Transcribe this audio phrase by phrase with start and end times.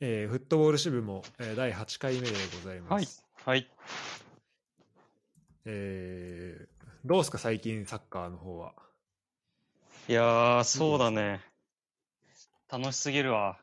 [0.00, 2.26] えーフットボール支部も、えー第8回目で
[2.62, 3.24] ございます。
[3.44, 3.58] はい。
[3.60, 3.70] はい。
[5.66, 6.70] えー
[7.02, 8.74] どうですか、最近、サッカーの方は？
[10.06, 11.40] いやー、そうだね。
[12.70, 13.58] 楽しすぎるわ、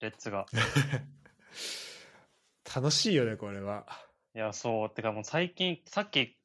[0.00, 0.46] レッツが。
[2.74, 3.86] 楽しいよね、これは。
[4.34, 4.90] いや、そう。
[4.90, 6.36] てかもう最近、さっき、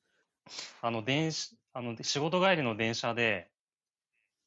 [0.82, 3.50] あの、電車、あの、仕事帰りの電車で、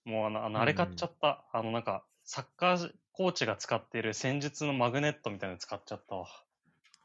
[0.05, 1.45] もうあの、あの、あれ買っちゃった。
[1.53, 6.27] あの、なんか、サッカーコーチが使ってる戦術のマグネットみたいなの使っちゃったわ。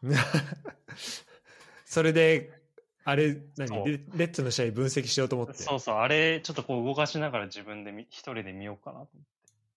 [1.83, 2.53] それで、
[3.03, 3.83] あれ、何？
[3.83, 5.55] レレッツの試合分析しようと思って？
[5.55, 9.09] そうそう、あれ、ちょっとこう動かしながら自分でみ一人で見ようかなと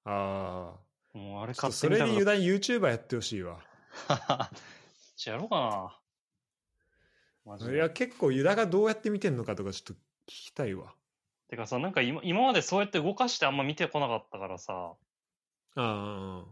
[0.04, 0.76] あ
[1.12, 1.18] あ。
[1.18, 3.58] もうあれちょっとそれで油断 YouTuber やってほしいわ。
[5.16, 5.98] ちょやろうか
[7.58, 7.72] な。
[7.72, 9.96] いや、結構ユダがどうやって見てんのかとかちょっと聞
[10.26, 10.94] きたいわ。
[11.48, 14.94] てかさ、なんか今今までそうやって動かしてあんま見てこなかったからさ、
[15.76, 16.44] あ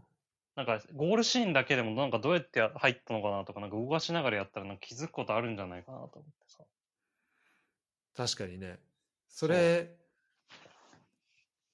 [0.55, 6.63] なんかゴールシーンだけでもなんかどうやってや入ったのかなとか、なんか動かしながらやったらなんか気づくことあるんじゃないかなと思ってさ。
[6.63, 8.79] あ、確かにね。
[9.29, 9.91] それ、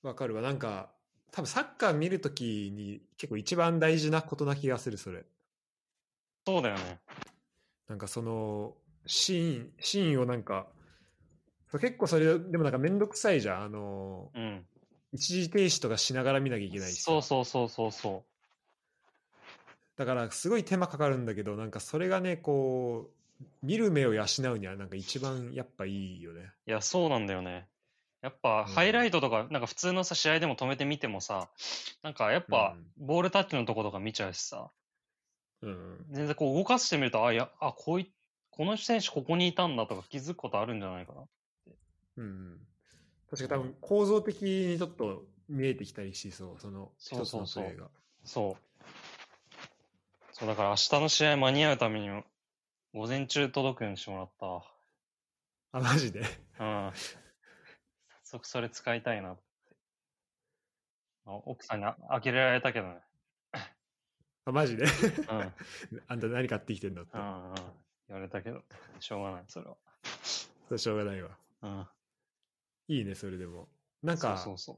[0.01, 0.41] わかるわ。
[0.41, 0.89] なんか、
[1.31, 5.23] 多分サッカー見るときに結構一番大事なことな気がする、それ。
[6.45, 6.99] そうだよね。
[7.87, 10.67] なんかその、シーン、シーンをなんか、
[11.71, 13.63] 結構それ、でもなんかめんどくさいじゃん。
[13.63, 14.65] あの、うん。
[15.13, 17.11] 一時停止とかしながら見なきゃいけないしさ。
[17.11, 18.23] そうそうそうそうそ
[19.95, 23.23] だからすごい手間かかるんだけどなんかそれがねこう
[23.61, 26.51] 見る目を養うにはなんか一番やっぱいいよね。
[26.67, 26.69] う。
[26.69, 27.67] いや、そうなんだよね。
[28.21, 28.73] やっぱ、うん。
[28.73, 31.49] ハイライトとか、なんか普通のさ、試合でも止めてみてもさ、
[32.03, 34.69] なんかやっぱ、ボールタッチのとことか見ちゃうしさ、
[35.61, 36.05] うん。
[36.11, 38.11] 全然こう動かしてみると、あ、いや、あ、こうい、
[38.49, 41.23] この選手ここにいたんだとか気づくことあるんじゃないかな。
[42.17, 42.59] うんうん
[43.35, 47.89] 確か多分構造的にちょっと見えてきたりしそうその一つそうそうそうのプレーが
[48.23, 48.83] そう。
[50.31, 52.09] そう、だから明日の試合間に合うために、
[52.93, 54.63] 午前中届くようにしてもらったわ。
[55.71, 56.21] あマジで？
[56.21, 56.25] うん。
[56.55, 56.93] 早
[58.23, 59.41] 速それ使いたいなって。
[61.25, 62.99] あ奥さんにあ開けられたけどね。
[64.45, 64.85] あマジで？
[64.85, 65.37] うん。
[65.39, 65.53] うん
[66.07, 67.53] あんた何買ってきてんのってうん。
[68.07, 68.61] 言われたけど、
[68.99, 69.75] しょうがない、それは。
[70.67, 71.29] それしょうがないわ
[71.61, 71.87] うん。
[72.87, 73.67] いいねそれでも
[74.01, 74.77] なんかそうそう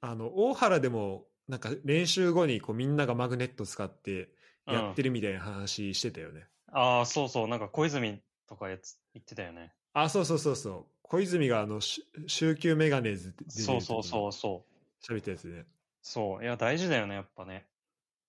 [0.00, 4.30] あの大原でもなんか練習後にこうみんながマグネット使って。
[4.66, 5.08] やってる。
[5.08, 7.48] るみたいな話してたよね、ああ、そうそう。
[7.48, 9.72] なんか小泉とかやつ言ってたよね。
[9.92, 10.84] あ、そうそうそうそう。
[11.02, 15.12] 小泉があの、し週休メガネーズでそうそうそううそう。
[15.12, 15.66] 喋ったやつね。
[16.00, 16.42] そう。
[16.42, 17.66] いや、大事だよね、やっぱね。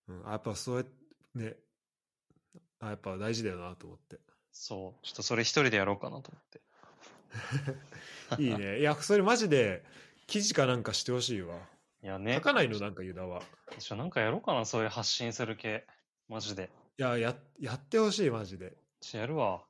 [0.07, 0.91] うん、あやっぱそうやって、
[1.35, 1.55] ね。
[2.79, 4.19] あ、やっぱ大事だよなと思って。
[4.51, 5.05] そう。
[5.05, 6.61] ちょっとそれ一人でやろうかなと思って。
[8.39, 8.79] いいね。
[8.79, 9.83] いや、それマジで
[10.27, 11.57] 記事かなんかしてほしいわ。
[12.03, 12.35] いやね。
[12.35, 12.79] 書かないの？
[12.79, 13.41] なんかユダは。
[13.79, 15.85] ちょなんかやろうかな、そういう発信する系。
[16.27, 16.69] マジで。
[16.97, 18.73] いや、や、やってほしい、マジで。
[19.01, 19.63] ちょやるわ。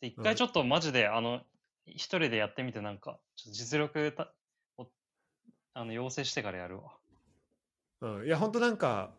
[0.00, 1.42] で、一うん回ちょっとマジで、あの、
[1.86, 4.32] 一人でやってみて、なんか、ちょっと実力た
[4.78, 4.86] を、
[5.74, 6.96] あの、要請してからやるわ。
[8.00, 8.26] うん。
[8.26, 9.12] いや、ほんとなんか、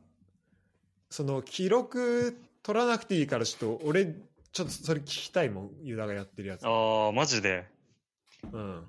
[1.10, 4.16] その、記録取らなくていいから、ちょっと、俺、
[4.54, 6.66] ちょっとそれ聞きたいもん、ユダがやってるやつ。
[6.66, 7.68] ああ、マジで？
[8.52, 8.88] うん。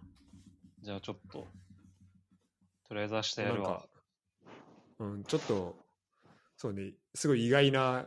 [0.82, 1.46] じゃあちょっと、
[2.88, 3.86] とりあえず明日やるわ
[4.98, 5.76] うん、ちょっと、
[6.56, 8.06] そうね、すごい意外な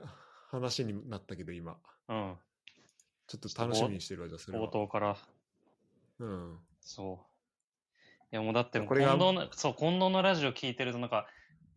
[0.51, 1.77] 話になったけど、今。
[2.09, 2.35] うん。
[3.27, 4.67] ちょっと楽しみにしてるわ、じゃあそれ冒は。
[4.69, 5.17] 頭から。
[6.19, 6.59] うん。
[6.81, 7.35] そう。
[8.31, 11.27] いやもうだってこれが近藤の、そう、近藤のラジオ聞いてるとなんか、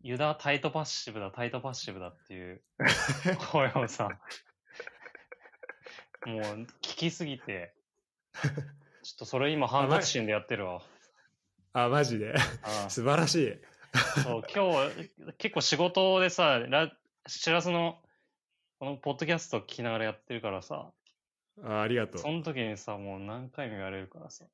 [0.01, 2.61] ユダタイトパッシブだ、タイトパッシブだっていう
[3.51, 4.09] 声をさ、
[6.25, 7.73] もう聞きすぎて、
[8.33, 10.81] ちょっとそれ今反発心でやってるわ。
[11.73, 12.33] あ、マジで？
[12.63, 13.57] あ素晴らしい。
[14.23, 16.91] そう今日結構仕事でさ、ラ
[17.27, 17.99] しらすの
[18.79, 20.91] このポッドキャスト聞きながらやってるからさ、
[21.63, 22.21] あありがとう。
[22.21, 24.45] その時にさ、もう何回も言われるからさ、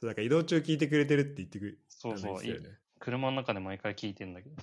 [0.00, 4.56] そうだから移動中聞いてくれてるって言ってくれそうそう、ね車の中で毎回聞いてんだけど。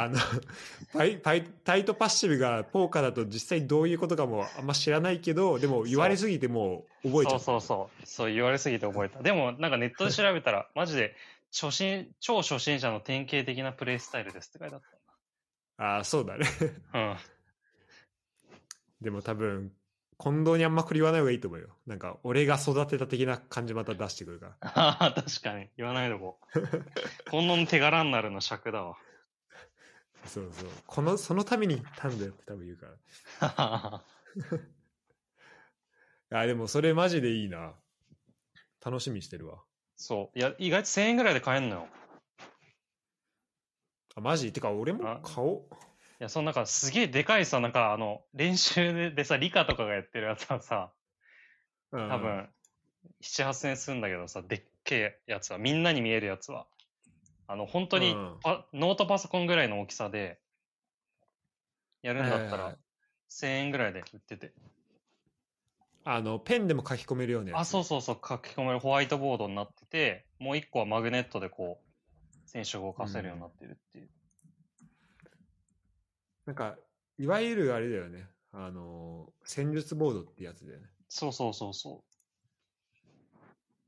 [0.00, 0.16] あの
[0.94, 7.44] パイパイ、タイトパッシブがポーカーだと実際どういうことかもあんま知らないけど、でも言われすぎてもう覚えちゃった。
[7.44, 8.06] そうそうそう。
[8.06, 9.20] そう言われすぎて覚えた。
[9.22, 11.16] でも、なんかネットで調べたら、マジで、
[11.52, 14.82] 初心、超初心者の典型的なプレイスタイルですって書いてあっ
[15.78, 16.46] ああ、そうだね。
[16.92, 16.98] た。
[16.98, 17.16] うん。
[19.00, 19.72] でも多分、
[20.16, 21.70] 近藤にあんまこれ言わない方がいいと思うよ。
[21.86, 24.56] なんか、俺が育てた的な感じまた出してくるから。
[24.60, 25.68] ああ、確かに。
[25.76, 26.38] 言わないとこ。
[27.32, 28.96] こんなの手柄になるの尺だわ。
[30.26, 30.68] そうそう。
[30.86, 32.86] この、そのために行ったんだよって多分言うか
[33.40, 34.04] ら。
[36.40, 37.74] あ、でもそれマジでいいな。
[38.84, 39.62] 楽しみにしてるわ。
[39.96, 40.38] そう。
[40.38, 41.88] いや、意外と1000円ぐらいで買えんのよ。
[44.14, 44.52] あ、マジ？
[44.52, 45.66] てか、俺もあ顔
[46.20, 50.92] いや、そのなんかすげえでかいさ、なんかあの、練習ででさ、理科とかがやってるやつはさ、
[51.92, 52.48] 多多分、
[53.20, 56.66] 7、8000円するんだけどさ、でっけえやつは、みんなに見えるやつは、
[57.48, 60.38] あの、本当にうんパ、ノートパソコンぐらいの大きさで、
[62.02, 62.76] やるんだったらはいはいはい、
[63.30, 64.52] 1000円ぐらいで売ってて。
[66.04, 67.60] あの、ペンでも書き込めるようなやつ。
[67.60, 74.10] あ、そうそうそう、書き込めるホワイトボードになってて、もう一個はマグネットでこう、選手を動かせるようになってるっていう。
[76.44, 76.76] なんか、
[77.18, 78.26] いわゆるあれだよね。
[78.52, 80.86] あの、戦術ボードってやつだよね。
[81.08, 82.04] そうそうそうそ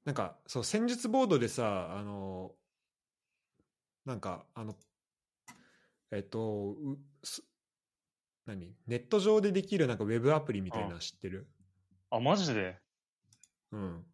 [0.04, 2.52] なんか、そう、戦術ボードでさ、あの、
[4.04, 4.76] なんか、あの、
[6.10, 6.76] えっと、
[8.46, 8.74] 何？
[8.86, 11.48] ネット上でできるなんかウェブアプリみたいなの知ってる？
[12.10, 12.16] う。
[12.16, 12.78] あ、マジで？
[13.72, 14.04] うん。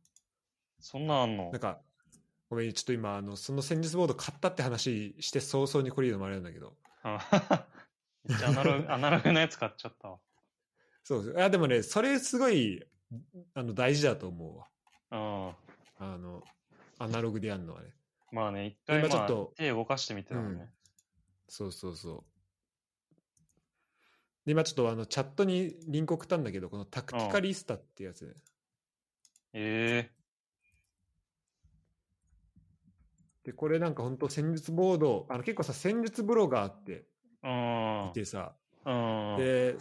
[0.80, 1.50] そんなんあんの？
[1.52, 1.80] なんか、
[2.50, 6.76] ごめん、ちょっと今、あの、その戦術ボード買ったって話して早々にこれ言うのもあれなんだけど。
[7.04, 7.18] うん
[8.28, 10.18] めっちゃアナログ アナログなやつ買っちゃったわ。
[11.04, 11.34] そうそう。
[11.34, 12.84] いや、でもね、それすごい、
[13.54, 14.68] あの、大事だと思うわ。
[15.98, 16.04] うん。
[16.04, 16.42] あの、
[16.98, 17.94] アナログでやるのはね。
[18.36, 20.68] まあね、一回、まあ今ちょっと、手動かしてみてたのね。
[21.48, 22.24] そうそうそう。
[24.44, 28.34] で、今ちょっとあの、チャットにリンク送ったんだけど、このタクティカリスタってやつね。
[29.54, 30.10] え
[33.44, 37.06] で、これなんか本当戦術ボード、あの結構さ、戦術ブロガーって
[37.42, 38.10] えうん。
[38.10, 38.54] いてさ、
[38.84, 39.36] うん。
[39.38, 39.76] で、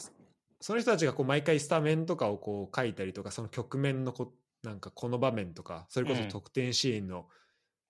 [0.61, 7.27] その人たちがこう毎回スタメンとかをこう書いたりとか、その局面のこなんかこの場面とか、それこそうん得点シーンの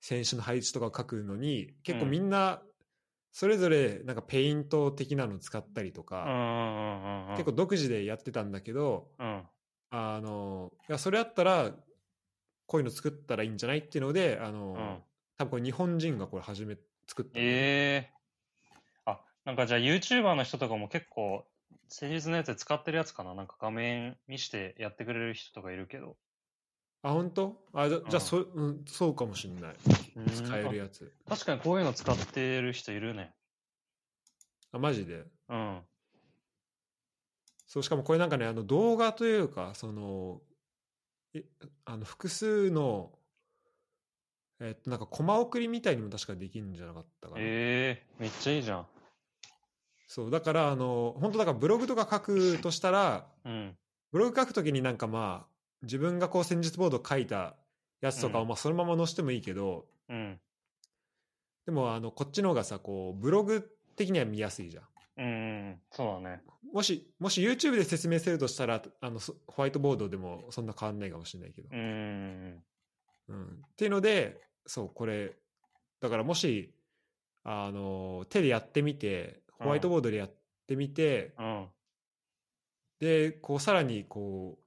[0.08, 2.62] 選手の配置とかを書くのに、結構うんみんな、
[3.32, 7.28] それぞれなんかペイント的なのを使ったりとか。
[7.32, 9.44] 結構独自でやってたんだけど、うん。
[9.90, 11.72] あの、いや、それやったら、
[12.68, 15.04] こういうの作ったらいいんじゃないっていうので、あの、うん
[15.38, 18.14] 多分これ日本人がこれ始め、作ったええ
[19.06, 21.48] あ、なんかじゃあ YouTuber の人とかも結構、
[21.90, 23.34] 戦術のやつで使ってるやつかな？
[23.34, 26.16] なんか画面見してやってくれる人とかいるけど。
[27.06, 27.56] あ、本当？
[27.72, 29.76] あ、じゃ、うんじゃあそ、うん、そうかもしんない。
[30.34, 31.14] 使えるやつ。
[31.28, 33.32] あ確かにこういうの使ってる人いるね。
[34.72, 35.24] あ、マジで？
[35.50, 35.82] うん。
[37.68, 40.42] そう、しかもこれなんかね、あの動画というか、その、
[41.36, 41.44] え、
[41.86, 43.12] あの、複数の、
[44.60, 47.42] えっと、なんか、コマ送りみたいにも確かできるんじゃなかったかな。
[47.42, 48.88] ええめっちゃいいじゃん。
[50.08, 53.78] そう、だから、あの、本当だからブログとか書くとしたら、うん。
[54.12, 55.55] ブログ書くときになんかまあ、
[55.86, 57.56] 自分がこう戦術ボード書いた
[58.02, 60.40] やつとかをうんまあそのまま載せてもいいけど、うん。
[61.66, 64.84] でもあの、こっちの方がさ、こう、ブログ的には見やすいじゃん。
[65.18, 65.30] うんう
[65.72, 65.82] ん。
[65.92, 66.42] そうだね。
[66.74, 71.70] もし、もし YouTube で説明するとしたら、あの、そホワイトボードでもそんな変わんないかもしれないけど。
[71.72, 72.64] うんうん
[73.30, 73.44] うん。
[73.46, 75.36] っていうので、そう、これ、
[76.02, 76.74] だからもし、
[77.44, 80.32] あの、手でやってみて、ホワイトボードでやっ
[80.68, 81.46] てみて、うん。
[81.46, 81.68] うん。
[83.00, 84.65] で、こう、さらに、こう、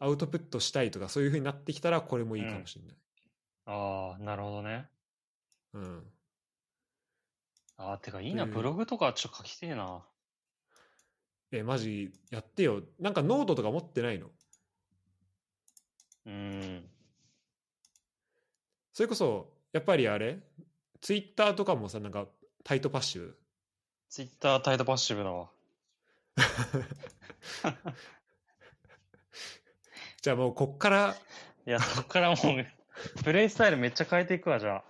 [0.00, 2.96] アウトプットしたいとか、そういうふうになってきたら、これもいいかもしれない。
[3.66, 4.88] ああ、なるほどね。
[5.74, 6.02] うん。
[7.76, 10.04] ああ、てかいいな、でブログとかちょっと書きてえな。
[11.52, 12.82] え、マジ、やってよ。
[12.98, 14.30] なんかノートとか持ってないの？
[16.26, 16.88] うん。
[18.92, 20.38] それこそ、やっぱりあれ？
[21.00, 22.26] ツイッターとかもさ、なんか、
[22.64, 23.38] タイトパッシブ？
[24.08, 25.50] ツイッタータイトパッシブだわ。
[30.22, 31.16] じゃあもう、こっから、
[31.66, 34.84] いや、そこからもう、プレイスタイルめっちゃ変えていくわ、じゃあ。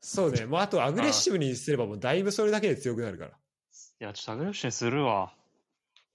[0.00, 3.30] そうね、もうあとアグレッシブにすれば、もうだいぶそれだけで強くなるかい
[3.98, 5.32] や、ちょっとアグレッシブにするわ。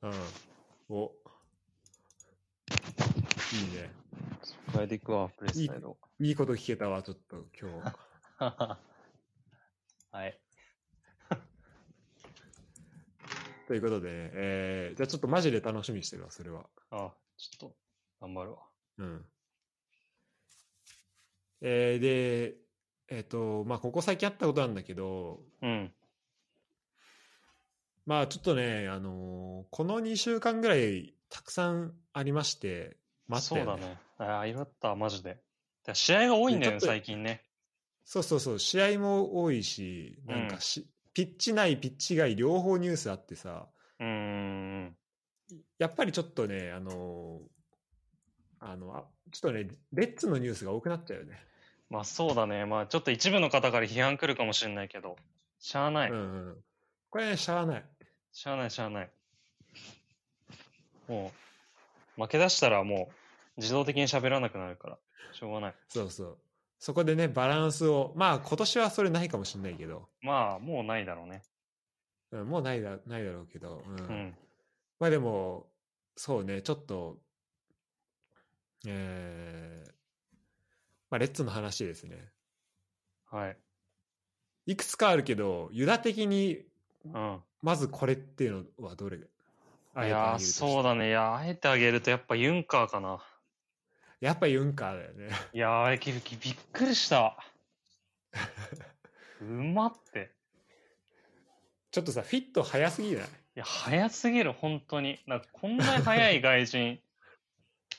[0.01, 0.09] ら。
[0.09, 0.17] うん。
[0.89, 1.11] お。
[3.53, 3.91] いいね。
[4.73, 5.97] 変えていくわ、プレイスタイルを。
[6.19, 7.95] いいこと聞けたわ、ちょっと、今日。
[10.11, 10.39] はい。
[13.67, 16.69] ということで、えー、じゃあちょっとマジで楽しみにしてるわ、それは。
[16.89, 17.75] あ、ちょっと、
[18.21, 18.57] 頑張るわ。
[18.97, 19.25] うん。
[21.61, 22.55] えー、で、
[23.09, 25.93] えっ、と、まあ、ここ最近あったことなんだけど、うん。
[28.05, 32.97] まあ、ちょっとね、あのーこの2週間ぐらいたくさんありまして、
[33.27, 33.97] 待ったよそうだね。
[34.17, 35.39] ああ、いろった、マジで。
[35.93, 37.43] 試合が多いんだよね、最近ね。
[38.05, 43.67] そうそうそう、試合も多いし、なんかし、ピッチ内、ピッチ外、両方ニュースあってさ、
[43.99, 44.97] うーん。
[45.77, 47.56] やっぱりちょっとね、あのー
[48.59, 51.39] あの、あちょっとね、レッツのニュースが多くなっちゃうよね。
[51.89, 52.65] まあそうだね。
[52.65, 55.15] まあちょっと一部の方から批判来るかもしれないけど、
[55.59, 56.11] しゃあない。
[56.11, 56.21] うんう
[56.51, 56.57] ん。
[57.09, 57.85] これね、しゃあない。
[58.31, 59.09] しゃあない、しゃあない。
[61.07, 61.31] も
[62.17, 63.09] う、負け出したらも
[63.57, 64.97] う、自動的に喋らなくなるから、
[65.33, 65.75] しょうがない。
[65.89, 66.37] そうそう。
[66.79, 71.43] そこでね、バランスを、まあ今年はそれないかもしれないけど、まあ、もうないだろうね。
[72.31, 74.37] うん、もうないだないだろうけど、うんうん。
[74.99, 75.67] まあでも、
[76.15, 77.17] そうね、ちょっと、
[78.87, 79.91] えー
[81.09, 82.31] まあ、レッツの話ですね。
[83.31, 83.57] はい。
[84.65, 86.65] いくつかあるけど、ユダ的に
[87.05, 87.39] うん。
[87.61, 89.17] まずこれっていうのはどれ？
[89.17, 89.19] い
[90.09, 90.89] やー、そうだ。
[90.89, 91.07] だね。
[91.07, 93.19] いや、あえてあげるとやっぱユンカーかな。
[94.19, 95.29] やっぱユンカーだよね。
[95.53, 96.23] いやー、あれ、きびっ
[96.73, 97.37] くりした。
[99.41, 100.31] うまって。
[101.91, 103.23] ちょっとさ、フィット早すぎない？
[103.23, 105.19] いや、早すぎる、本当に。
[105.25, 106.99] なんかこんなに早い外人、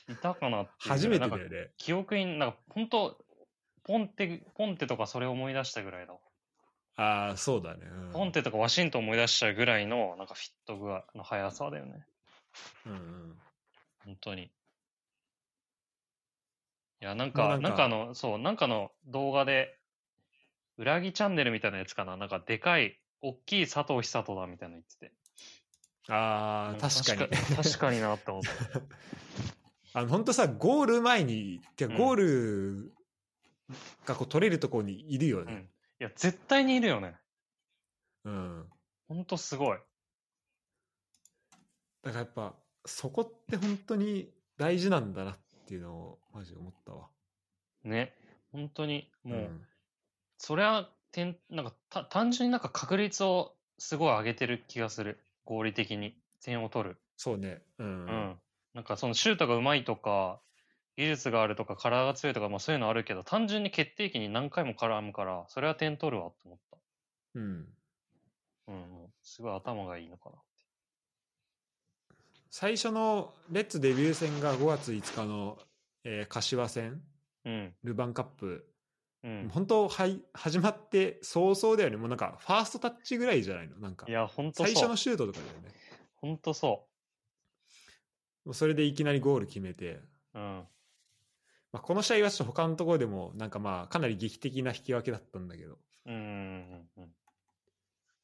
[0.09, 0.71] いたかなって。
[0.79, 1.69] 初めてだよね。
[1.77, 3.17] 記憶に、なんか本当、
[3.83, 6.19] ポンテ、ポンテとかそれ思い出したぐらいだわ。
[6.95, 7.81] ああ、そうだね。
[7.85, 12.03] うんポンテとかワシントン思い出しちゃうぐらいの、なんかフィット具合の速さだよね。
[12.87, 13.35] うんうん
[14.05, 14.43] 本当に。
[14.43, 14.49] い
[17.01, 19.77] や、なんか、なんかなんかあの、そう、なんかの動画で、
[20.77, 22.17] 裏木チャンネルみたいなやつかな。
[22.17, 25.13] なんか、でかい、大きい佐藤久人だみたいなの言ってて。
[26.11, 27.55] ああ、うん確かに。
[27.55, 28.49] 確かになって思った。
[29.93, 32.93] あの、本当さ、ゴール前に、てゴール
[34.05, 35.53] がこう取れるところにいるよね。
[35.53, 35.59] うん。
[35.61, 37.15] いや、絶対にいるよね。
[38.23, 38.65] うん。
[39.07, 39.77] ほんとすごい。
[42.03, 42.55] だからやっぱ、
[42.85, 47.07] そこって本当に大事なんだなっていうのを、マジで思ったわ。
[47.83, 48.13] ね。
[48.51, 49.65] 本当に、もう、ん
[50.37, 55.19] それは、点、なんか、た、単純になんか確率をすごい上げてる気がする。
[55.43, 56.15] 合理的に。
[56.41, 57.01] 点を取る。
[57.17, 57.61] そうね。
[57.77, 57.87] うん。
[57.87, 58.41] うん。
[58.79, 60.39] なんかそのシュートが上手いとか、
[60.95, 66.59] 技術があるとか、体が強いとか、まあそういうのあるけど、単純に決定機に何回も絡むから、それは点取るわって思っ
[67.35, 67.67] うん。
[68.65, 68.71] た。
[68.71, 70.37] うん、もうすごい頭がいいのかな。
[72.49, 75.57] 最初のレッツデビュー戦が5月5日の、
[76.05, 77.01] えー柏戦、
[77.43, 78.65] うん、ルヴァンカップ。
[79.25, 79.49] うん。
[79.51, 81.97] 本当はい、始まって早々だよね。
[81.97, 83.77] もうなんか、ファーストタッチぐらいじゃないの？
[83.79, 84.73] なんかい、や、ほんと最。
[84.73, 85.73] 初のシュートとかだよね。
[86.15, 86.87] ほんとそ
[88.53, 90.01] それでいきなりゴール決めて、
[90.33, 90.39] う。
[90.39, 90.67] うん。
[91.71, 96.89] まあ、この試合はちょっと他のところでも、なんかまあ、かなり劇的な引き分けだったんだけど、うん、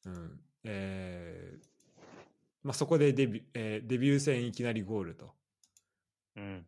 [0.06, 0.40] うん。
[0.64, 1.76] えー
[2.64, 5.32] まあ、そこでデビュー、えーデビュー戦いきなりゴールと。
[6.34, 6.66] うん。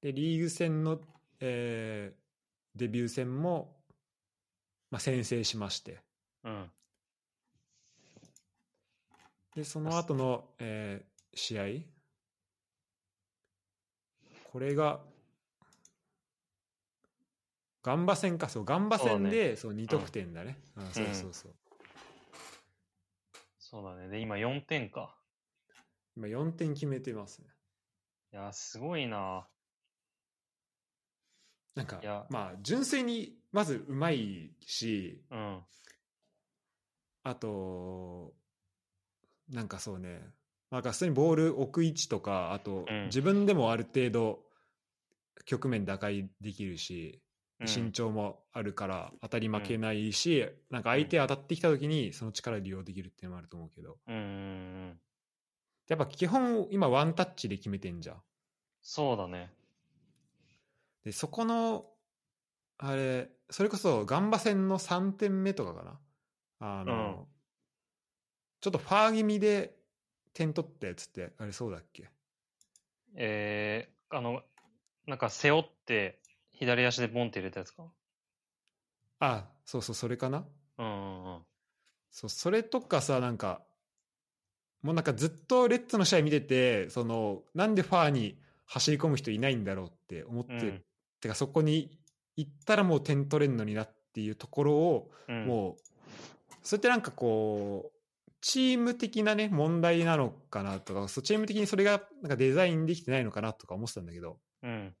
[0.00, 1.00] で、リーグ戦の、
[1.40, 2.20] えー
[2.76, 3.76] デビュー戦も、
[4.92, 5.98] まあ、先制しまして。
[6.44, 6.70] うん。
[9.56, 11.64] で、その後の、えー試合。
[14.50, 15.00] これが、
[17.84, 20.58] ガンバ戦か、そう、ガンバ戦で、そう,、2得点だね。
[20.76, 21.54] うん、そうそうそう。
[23.60, 24.08] そうだね。
[24.08, 25.16] で、今4点か。
[26.16, 27.46] 今4点決めてますね。
[28.32, 29.46] いや、すごいな。
[31.76, 35.64] なんかまあ、純粋に、まずうまいし、うん。
[37.22, 38.34] あと、
[39.48, 40.20] なんかそうね、
[40.70, 44.40] なんか普通にボール置く位置とか、あと、うん自分でもある程度、
[45.44, 47.20] 局面打開できるし、
[47.60, 53.98] うん身長もあるから当たり負けないし、なんか相手当たってきた時にその力利用できるっていうのもあると思うけど。
[55.88, 58.22] やっぱ基本今ワンタッチで決めてんじゃん。
[58.80, 59.52] そうだね。
[61.04, 61.84] で、そこの、
[62.78, 66.00] あれ、それこそガンバ戦の3点目とかかな。
[66.60, 67.26] あの、うん
[68.60, 69.74] ちょっとファー気味で
[70.32, 72.08] 点取ったやつって、あれそうだっけ？
[73.16, 74.42] えー、あの、
[75.06, 76.20] なんか背負って、
[76.52, 77.84] 左足でボンって入れたやつか？
[79.18, 80.44] あ、そうそう、それかな？
[80.78, 81.42] うんうんうん。
[82.10, 83.62] そう、それとかさ、なんか、
[84.82, 90.84] もうなんかずっとレッツの試合見てて、その、なんでファーに走り込む人いないんだろうって思って、うん
[91.20, 91.98] てかそこに
[92.36, 95.76] 行ったらもう点取れんのになっていうところを、うん、もう、
[96.62, 97.99] それってなんかこう、
[98.40, 104.94] チーム的なね、問題なのかなとか、そうチーム的にそれがなんかデザインできてないのかなとか思ってたんだけど、うん。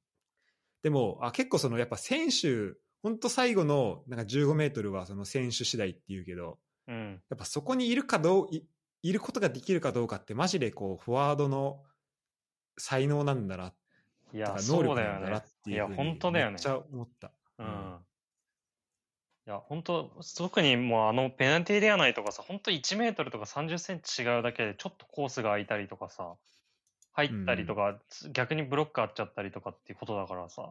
[0.82, 7.22] でも、あ結構そのやっぱ選手、本当最後のなんか15メートルはその選手次第っていうけど、うん。
[7.30, 8.66] やっぱそこにいるかどうい、
[9.02, 11.82] いることができるかどうかってマジでこう、フォワードの
[12.76, 13.72] 才能なんだな、
[14.34, 16.66] いや、能力なんだなっていうふうに本当だよねめっち。
[16.66, 17.32] ゃ思った。
[19.46, 26.34] いや、本当特にもうあのペナルティーエリア内とかさ、本当1メートルとか30センチ違うだけでちょっとコースが空いたりとかさ、
[27.12, 27.98] 入ったりとか、
[28.32, 30.70] 逆にブロックあっちゃったりとかっていうことだからさ、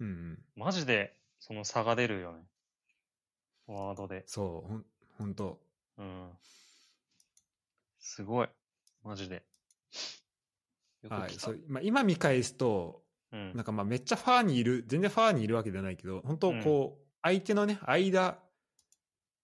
[0.00, 0.38] うんうん。
[0.56, 2.38] マジでその差が出るよね。
[3.66, 4.24] フォワードで。
[4.26, 4.84] そう、ほん、
[5.18, 5.58] 本当
[5.98, 6.30] うん。
[8.00, 8.48] すごい。
[9.04, 9.42] マジで。
[11.08, 11.30] はい。
[11.30, 18.38] そうまあ、今見返すとうんなんかまあめっちゃファーにいる、全然ファーにいるわけではないけど、本当こう、相手のね、間、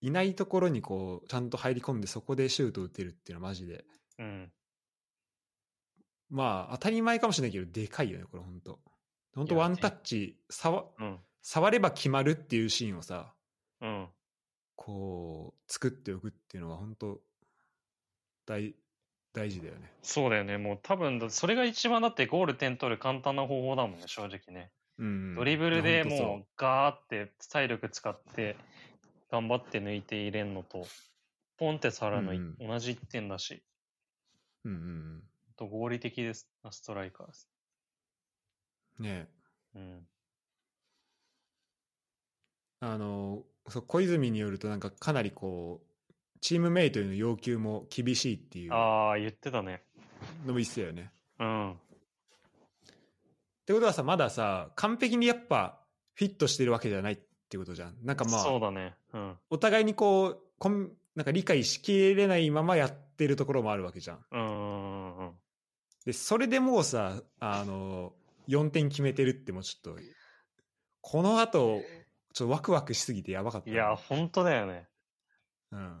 [0.01, 3.85] いないところにこう、ちゃんと入り込んで、そこでシュートを打てるっていうのはマジで、
[4.17, 4.51] うん。
[6.29, 8.79] まあ当たり前かもしれないけど、でかいよね、これ本当
[9.35, 11.19] 本当ワンタッチ、触うん。
[11.43, 13.35] 触れば決まるっていうシーンをさ、
[13.81, 14.07] うん。
[14.75, 17.21] こう、作っておくっていうのは本当
[18.47, 18.73] 大、
[19.31, 19.91] 大事だよね。
[20.01, 20.57] そうだよね。
[20.57, 24.71] もう多分、それが一番だってゴール点取る簡単な方法だもんね、正直ね。
[24.99, 25.35] うん。
[25.35, 28.55] ドリブルでもうガーって体力使って
[29.31, 30.85] 頑張って抜いて入れんのと、
[31.57, 33.63] ポンって触るのいうん同じ1点だし、
[34.63, 35.23] うんうん
[35.57, 37.49] と合理的ですなストライカーです。
[38.99, 39.05] うん。
[39.05, 39.27] ね
[39.75, 40.07] えうん。
[42.81, 45.85] あのそう小泉によるとなんかかなりこう
[46.41, 49.81] チームメイトへの要求も厳しいっていうのああ、言ってたね。
[50.45, 51.11] も言ってたよね。
[51.39, 51.79] うん。
[53.65, 55.79] ってことはさまださ完璧にやっぱ
[56.13, 57.19] フィットしてるわけじゃないっ
[57.49, 57.95] てことじゃん。
[58.03, 58.95] なんかまあそうだね。
[59.13, 59.37] うん。
[59.49, 64.19] お互いにこうこんなんか理解しきれないままやってるところもあるわけじゃん。
[64.31, 65.31] うんうんうん。
[66.05, 68.13] でそれでもうさあの
[68.47, 70.01] 4点決めてるってもうちょっと
[71.01, 71.81] この後
[72.35, 73.73] ちょっとワクワクしすぎてやばかったな。
[73.73, 74.89] いや、本当だよね。
[75.71, 75.99] うん。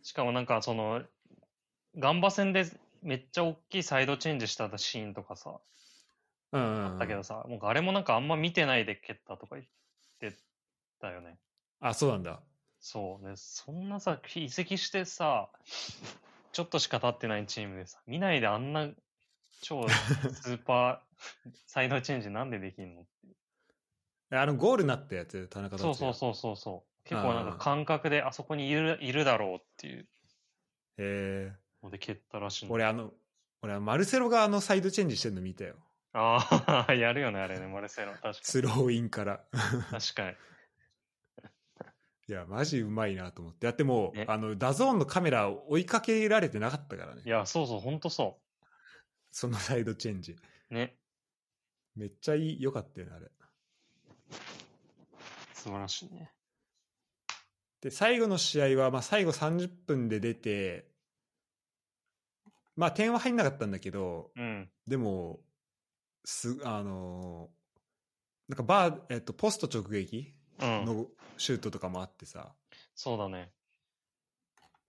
[0.00, 1.02] しかもなんかその、
[1.96, 2.64] ガンバ戦で
[3.02, 5.60] めっちゃ大きいサイドチェンジしたシーンとかさ、
[6.52, 9.66] うんうんうん、だけどさ、もうあれもなんかあんま見てないで蹴ったとか言っ
[10.20, 10.36] て
[11.00, 11.38] たよね。
[11.80, 12.40] あそうなんだ。
[12.80, 13.34] そうね。
[13.36, 15.50] そんなさ、移籍してさ、
[16.52, 18.88] ちょっとしか経ってないチームでさ、見ないであんな
[19.60, 23.04] 超スーパーサイドチェンジなんでできんの
[24.30, 25.48] あのゴールになったやつ？
[25.48, 27.08] 田中達也そうそうそうそうそう。
[27.08, 30.06] 結構なんか感覚であそこにいるいるだろうっていうへ
[30.98, 31.52] え
[31.88, 32.72] ので蹴ったらしいの。
[32.72, 33.12] 俺あの
[33.62, 35.74] 俺マルセロがあのサイドチェンジしてるの見たよ
[36.12, 38.12] ああ、 やるよね、あれね、マルセロ。
[38.12, 39.60] 確かススローインからに。
[40.00, 40.36] 確かに。
[42.28, 48.40] いやマジうまいなと思ってだってもう、ねあのダゾーンのカメラを追いかけられてなかったからねいや、そうそう、ほんとそ
[49.30, 50.32] そのサイドチェンジ
[50.70, 50.74] う。
[50.74, 50.98] ね。
[51.94, 53.30] めっちゃいい良かったよねあれ
[55.52, 56.32] 素晴らしいね。
[57.80, 60.87] で最後の試合は、まあ、最後30分で出て
[62.78, 64.70] まあ点は入んなかったんだけどうん。
[64.86, 65.40] でも
[66.24, 67.50] すあの
[68.48, 70.84] なんかバー、えっと、ポスト直撃うん。
[70.84, 72.52] のシュートとかもあってさ、
[72.94, 73.50] そうだね。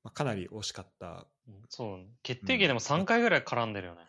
[0.04, 2.00] まあ、かなり惜しかったうんそう。
[2.24, 4.02] 決定機でも3回ぐらい絡んでるよね。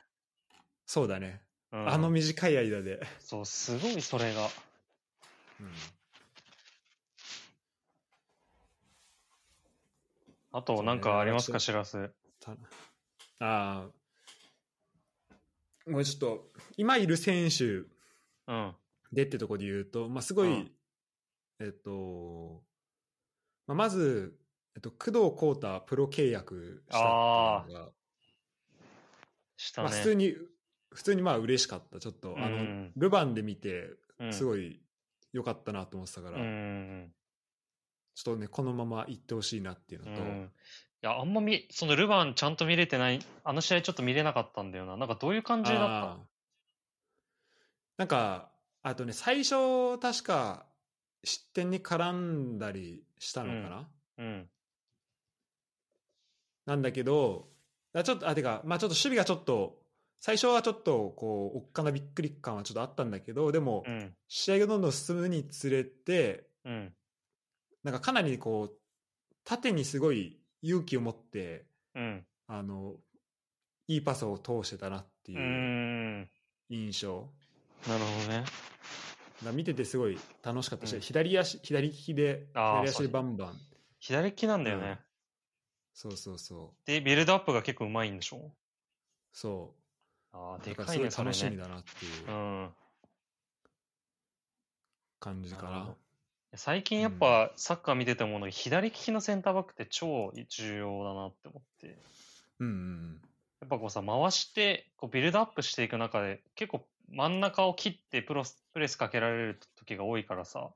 [0.86, 4.42] そうだね、うん、あの短い間で、そう、すごいそれが。
[5.60, 5.72] うん
[10.52, 12.10] あと、なんかありますか、しらす。
[13.40, 13.88] たあ
[15.86, 17.64] あもうちょっと今いる選手
[18.46, 18.74] うん。
[19.12, 20.70] でってとこで言うと、まあ、すごい、うん。
[21.60, 22.62] えっと、
[23.66, 24.36] まあ、まず、
[24.74, 27.92] えっと、工藤浩太プロ契約したっていうのが、
[29.56, 30.14] したまあ、普通ね。
[30.16, 30.34] に
[30.92, 32.00] 普通にまあ嬉しかった。
[32.00, 32.92] ちょっと、あのうん。
[32.96, 34.32] ルヴァンで見てうん。
[34.32, 34.80] すごい
[35.32, 37.12] 良かったなと思ってたから、うんうん。
[38.14, 40.50] ちょっとねこのまま行ってほしいなっていうのと、うん。
[41.02, 41.08] うん。
[41.08, 44.96] いや、あんまみ、そのルヴァンちゃんと見れてない、あの試合ちょっと見れなかったんだよな。
[44.96, 46.30] なんかどういう感じだっあー
[48.00, 48.48] なんか
[48.82, 50.64] あとね最初確か
[51.22, 54.48] 失点に絡んだりしたのかな、たうん。
[56.64, 57.50] なんだけど
[57.92, 59.82] あちょっとあてかまあちょっと守備がちょっと
[60.18, 64.14] 最初はちょっとこうおっかなびっくり感はちょっとあったんだけどでも、うん。
[64.28, 66.94] 試合がどんどん進むにつれてうん。
[67.84, 68.76] なんかかなりこう
[69.44, 72.26] 縦にすごい勇気を持ってうん。
[72.46, 72.96] あの
[73.88, 75.34] いいパスを通してたなってう。
[75.34, 76.30] いうん
[76.68, 77.28] 印象、
[77.88, 78.44] なるほどね。
[79.52, 83.58] 見ててすごい楽しかったし、うん左足左利きで左足でバンバン
[83.98, 85.00] 左利きなんだよね。
[85.94, 88.52] そうそうそうで、ビルドアップが結構うまいんでしょ？
[89.32, 89.74] そ
[90.32, 91.10] ああ、うでかいね。
[91.10, 92.70] 楽しみだなっていううん。
[95.18, 95.94] 感じかな
[96.54, 101.98] 最近やっぱサッカー見てても、左利きのセンターバックって超重要だなって思って。
[102.58, 103.20] うんうん
[103.60, 110.70] やっぱこうさ、回して、こうビルドアップしていく中で、結構真ん中を切ってプロスプレスかけられる時が多いからさ、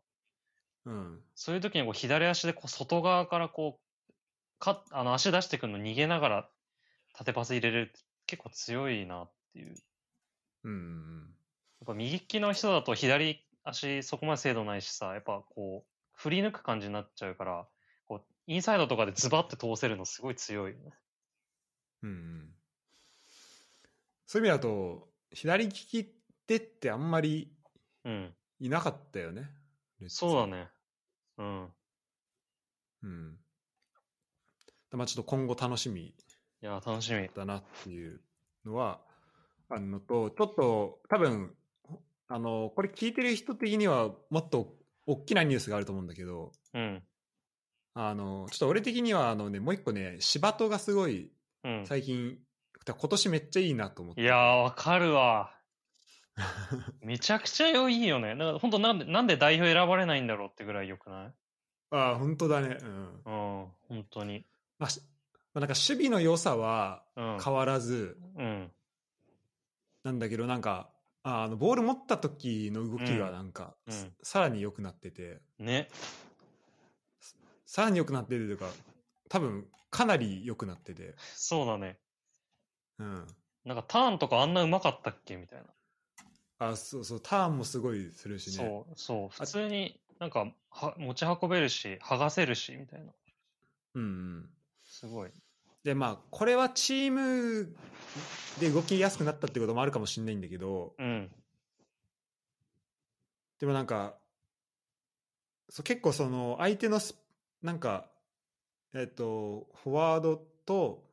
[0.85, 0.95] うん。
[0.95, 4.13] うんそういう時にこう左足でこう外側からこう、
[4.59, 6.49] かあの足出してくるの逃げながら
[7.15, 9.69] 縦パス入れれるって結構強いなっていう。
[9.69, 9.77] やっ
[10.65, 11.35] うんうん。
[11.85, 17.67] ぱ右利きの人だと左足そこまで精度ないしさ、やっぱこう、振り抜く感じになっちゃうから、
[18.07, 20.93] こう、インサイドとかでズバって通せるのすごい強いよね。
[22.03, 22.55] うんうん
[24.27, 26.13] そういう意味だと左利き
[26.47, 27.55] でってあんまり
[28.05, 28.35] うん。
[28.61, 29.51] いなかったよね。
[30.01, 30.47] レッズそうだ。
[30.47, 30.69] ね。
[31.39, 31.69] うん。
[33.03, 33.37] うん。
[34.93, 36.15] まあちょっと今後楽しみい
[36.61, 37.29] や、楽しみ。
[37.35, 38.21] だなっていう
[38.65, 39.01] のは
[39.69, 41.55] あるのと、ちょっと多分、
[42.29, 44.75] あの、これ聞いてる人的にはもっと
[45.07, 47.03] 大きなニュースがあると思うんだけど、うん。
[47.95, 51.31] あの、ちょっと俺的にはあのね、もう一個ね、芝とがすごい
[51.65, 51.87] うん。
[51.87, 52.39] 最近、
[52.87, 54.23] 今年めっちゃいいなと思って。
[54.23, 55.53] いやー、わかるわ。
[57.01, 58.35] めちゃくちゃ良いよね。
[58.37, 61.35] だから本当なんで、なんで代表選ばれないんだろうってぐらい良くない？
[61.91, 62.77] ああ、本当だね。
[62.81, 62.89] うん。
[63.25, 64.45] うん、本当に。
[64.79, 65.01] まあ、し
[65.55, 67.39] まあなんか守備の良さはうん。
[67.41, 68.73] 変わらずうん。
[70.03, 70.91] なんだけど、なんか、
[71.25, 75.89] ああのボール持った時の動きがなんか、うんささらに良くなってて、ね。
[77.67, 78.67] さらに良くなっててというか、
[79.31, 81.99] 多分かなり良くなってて、そうだね。
[82.99, 83.27] うん。
[83.65, 85.61] なんかターンとかあんなうまかったっけみたい
[86.59, 86.69] な。
[86.69, 88.57] あそうそう、ターンもすごいするしね。
[88.57, 89.29] そう、そう。
[89.31, 93.13] 普通になんかは持ち運べるし、剥がせるし、みたいな。
[93.95, 94.51] うんうん。
[94.85, 95.31] すごい。
[95.85, 97.75] で、まあ、これはチーム
[98.59, 101.31] で動きやすくなったってこともあるかもしれないんだけど、うん。
[103.61, 104.15] でもなんか、
[105.69, 107.15] そう結構その相手のス
[107.63, 108.07] なんか、
[108.95, 111.05] えっ、と、フォワードと、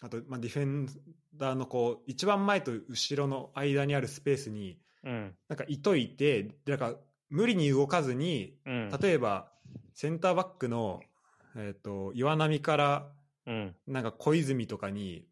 [0.00, 0.88] あと、まあ、ディフェン
[1.36, 5.34] ダーのこう、一番前と後ろの間にあるスペースに、うん。
[5.48, 6.94] なんかいといて、でなんか
[7.30, 8.90] 無理に動かずに、うん。
[9.00, 9.52] 例えば、
[9.94, 11.00] センターバックの、
[11.56, 13.12] えっ、と、岩波から、
[13.48, 13.76] うん。
[13.86, 15.26] なんか小泉とかに、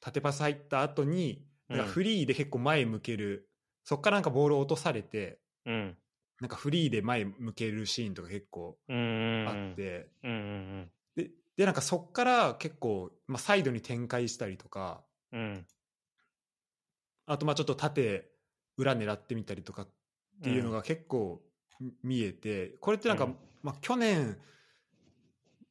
[0.00, 3.48] 縦パス入った後に、なんかフリーで結構前向ける、
[3.84, 5.96] そっからなんかボールを落とされて、うん。
[6.40, 8.76] なんかフリーで前向けるシーンとか結構。
[8.88, 10.10] あって。
[11.14, 15.66] ででなんかそっから結構、まあ、サイドに展開したりとかうん。
[17.26, 18.30] あとまあちょっと縦
[18.76, 19.88] 裏狙ってみたりとかっ
[20.42, 21.42] ていうのが結構
[21.80, 24.38] み見えてこれってなんか、うんまあ、去年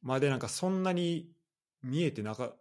[0.02, 1.28] までなんかそんなに
[1.82, 2.52] 見えてなか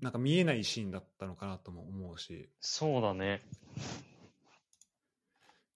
[0.00, 3.42] なんか見えないシーンだったのかなとも思うしそうだね。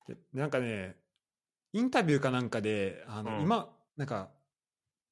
[0.08, 0.96] でなんかね
[1.72, 4.30] インタビューかなんかであの、うん今なんか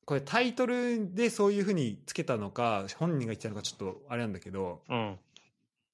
[0.07, 5.18] これタイトルでそういうふうにつけたのか本人が言ってたのかちょっとあれなんだけどうん。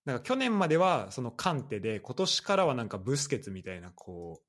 [0.06, 4.46] なんか去年まではそのカンテで今年からはなんかブスケツみたいなこう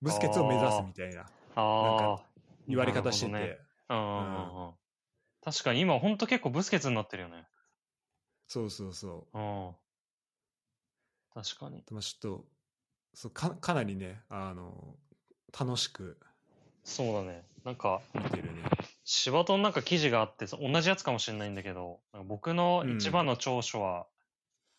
[0.00, 1.22] ブスケツを目指すみたいな
[1.56, 2.22] ああ。
[2.68, 3.58] 言われ方してて、ね
[3.90, 4.70] うん。
[5.44, 7.46] 確かに今ほんと結構ブスケツになってるよね。
[8.46, 9.72] そうそうそうん。
[11.34, 11.84] 確かに。
[11.90, 12.44] う、まあ、ちょっと
[13.14, 14.96] そうかかなりねあの
[15.58, 16.18] 楽しく
[16.88, 17.44] そうだね。
[17.64, 18.62] なんか、見てるね
[19.04, 24.06] 柴戸のなんか記事があって、そ同じやつかもしれないんだけど、なんか僕の一番の長所は、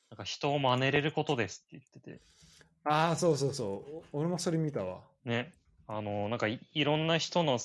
[0.10, 2.22] なんか人を真似れることですって言ってて、
[2.84, 5.54] ああそうそうそうお俺もそれ見たわね。
[5.88, 7.60] あの、なんかいいろんな人の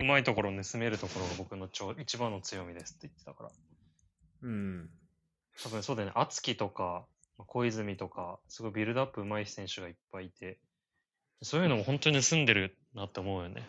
[0.00, 3.50] うまいところを盗めるところが僕の長一番の強みですって言ってたから。
[4.42, 4.90] うん
[5.62, 6.12] 多分そうだよね。
[6.16, 7.04] 敦樹とか、
[7.36, 10.58] 小泉とか、すごいビルドアップうまい選手がいっぱいいて、
[11.42, 13.68] そういうのも本当に盗んでるなって思うよね。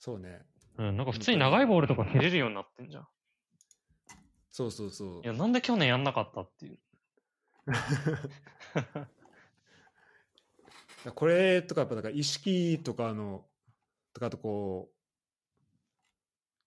[0.00, 0.42] そうね
[0.76, 3.06] うん、なんか普通に長いボールとか蹴れるようになってんじゃん。
[4.50, 6.78] そうそうそういや、なんで去年やんなかったっていう。
[11.14, 13.44] これとかやっぱだから意識とかの
[14.14, 14.88] とかあとこ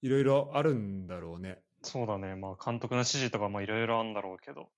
[0.04, 2.36] ういろいろあるんだろうねそうだね。
[2.36, 4.70] まあ監督の指示とかもいろいろあるんだろうけど。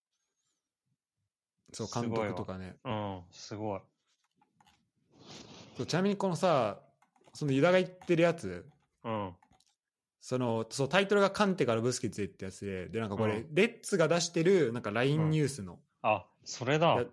[1.72, 3.80] そう監督とかねうん、すごい。
[5.78, 6.80] そうちなみにこのさ
[7.34, 8.66] そのユダが言ってるやつ
[9.04, 9.32] うん。
[10.22, 17.06] そのそうタイトルが「カンテからブスケツへ」ってやつででなんかこれ、うんレッツが出してるなんか LINE ニュースの、あ、それだや。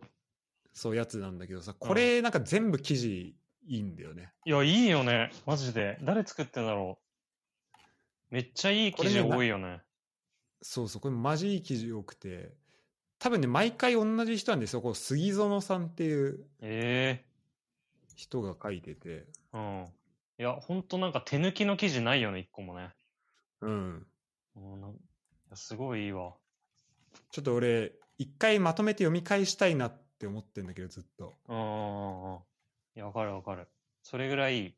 [0.73, 3.35] そうやつなんだけどさこれなんか全部記事
[3.67, 5.31] いいんだよね、いや、いいよね。
[5.45, 5.99] マジで。
[6.03, 6.99] 誰作ってんだろ
[8.31, 8.35] う。
[8.35, 9.81] めっちゃいい記事多いよね。
[10.63, 12.51] そうそうこれマジいい記事多くて
[13.19, 17.25] 多分ね毎回同じ人なんですよこう杉園さんっていうえ
[18.17, 19.87] 人が書いててえうん。
[20.39, 22.91] いや、ほんとなんか手抜きの記事ないよね、一個もね。
[23.63, 24.07] うん
[24.57, 24.97] うん、
[25.55, 26.35] すごいいいわ。
[27.31, 32.39] ちょっと俺一回まとめて読み返したいなって思ってんだけどずっとうんうんうんうん。
[32.97, 33.69] いや、わかるわかる。
[34.03, 34.75] それぐらいいい。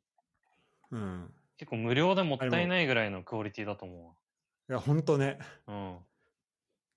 [0.91, 4.15] うん結構無料でもったいないぐらいのクオリティだと思
[4.71, 5.97] いやほんとねうん。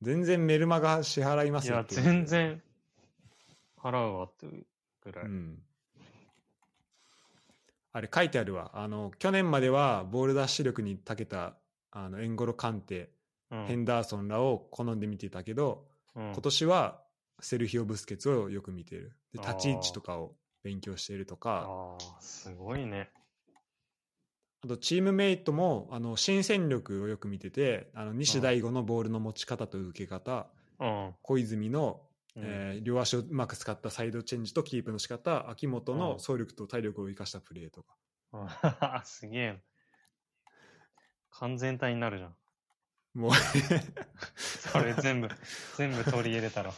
[0.01, 2.61] 全然メルマガ支払いまいや、すよって全然
[3.81, 4.65] 払うわっていう
[5.03, 5.25] ぐらい。
[5.25, 5.61] うん
[7.93, 11.57] あれ書いてあるわあの去年まではボールダッシュ力に長けた
[11.91, 13.09] あのエンゴロカンテ、
[13.51, 17.01] うんヘンダーソンらを好んで見てたけどうん今年は
[17.41, 19.11] セルヒオ・ブスケツをよく見てる。
[19.33, 23.09] であー立ち位置とかを勉強しているとか、ああ、すごいね。
[24.63, 30.47] あとチームメイトもあの新戦力をよく見てて、あの西大吾のボールの持ち方と受け方、
[30.79, 31.15] うん。
[31.21, 32.01] 小泉の、
[32.35, 37.95] うんえー両足をうまく使ったサイドチェンジとキープの仕方、秋元のうん走力と体力を生かしたプレーとか。
[38.33, 38.47] うん
[39.03, 39.61] すげえ。
[41.31, 42.35] 完全体になるじゃん。
[43.13, 43.31] もう
[44.37, 45.29] それ全部、
[45.77, 46.71] 全部取り入れたら。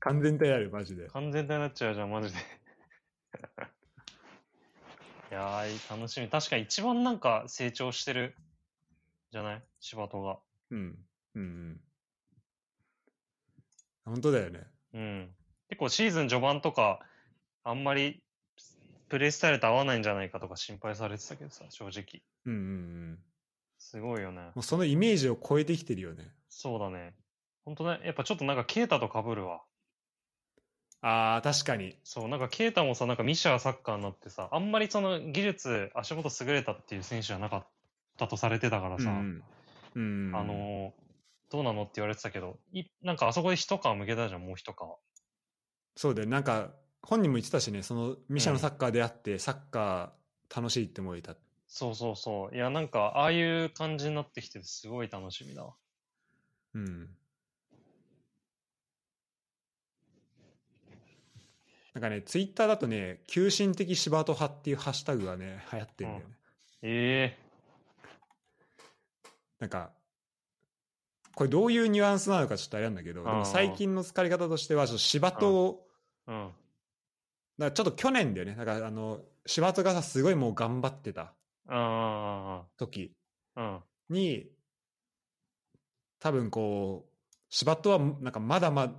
[0.00, 1.08] 完全体ある、マジで。
[1.08, 2.38] 完全体になっちゃうじゃん、マジで。
[5.30, 6.28] いやー、楽しみ。
[6.28, 8.34] 確かに一番なんか成長してる
[9.30, 9.62] じゃない？
[9.78, 10.40] 柴戸が。
[10.70, 11.06] うん。
[11.34, 11.80] うんうん。
[14.04, 14.66] 本当だよね。
[14.94, 15.34] うん。
[15.68, 17.00] 結構シーズン序盤とか、
[17.62, 18.22] あんまり
[19.08, 22.22] プレイスタイルと合わないんじゃないかとか心配されてたけどさ、正直。
[22.46, 22.62] うんうんう
[23.12, 23.18] ん。
[23.78, 24.52] すごいよねも。
[24.56, 26.32] うそのイメージを超えてきてるよね。
[26.48, 27.14] そうだね。
[27.64, 29.62] 本当ね、やっぱちょっとなんかケイタと被るわ。
[31.02, 31.98] ああ、確かに。
[32.04, 37.66] そう、なんかケイタもさ、なんかミシャーサッカーになってさ、あんまりその技術、足元優れたっていう選手じゃなかっ
[38.18, 39.42] たとされてたからさ、うん
[39.94, 40.32] うん。
[40.32, 41.10] うんあのー
[41.52, 44.76] どうなのって言われてたけど、いなんかあそこで一皮向けたじゃん、もう一皮。
[45.96, 46.28] そうだよ。
[46.28, 51.36] なんか、本人も言ってたしね、そのミシャのサッカーであって、サッカー楽しいって思えた。
[51.66, 52.54] そうそうそう。
[52.54, 55.74] いや、なんか、ああいう感じになってきてて、すごい楽しみだわ。
[56.74, 57.16] うん。
[61.94, 66.34] なんかね、ツイッターだとね、急進的柴戸派っていうハッシュタグがね、流行ってるんだよね。
[66.82, 67.38] え
[69.58, 69.90] なんか、
[71.34, 75.86] これどういうニュアンスなのかちょっとあれなんだけど、でも最近の疲れ方としては、ちょっと柴戸を、
[76.28, 76.34] えう
[77.66, 77.72] ん。
[77.72, 78.54] ちょっと去年だよね。
[78.54, 81.34] だからあの、柴戸がさ、すごいもう頑張ってた
[81.66, 83.14] あ時
[83.54, 84.14] あ、うん。
[84.14, 84.50] に、
[86.20, 87.09] 多分こう、
[87.50, 88.94] 柴戸はなんかまだまだ、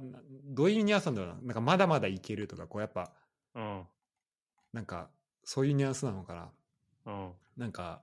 [0.45, 1.41] どういうニュアンスなんだろうな。
[1.41, 3.11] なんかまだまだいけるとか、こうやっぱ、
[3.55, 3.83] うん。
[4.73, 5.09] なんか、
[5.43, 6.51] そういうニュアンスなのかな。
[7.05, 7.31] うん。
[7.57, 8.01] なんか、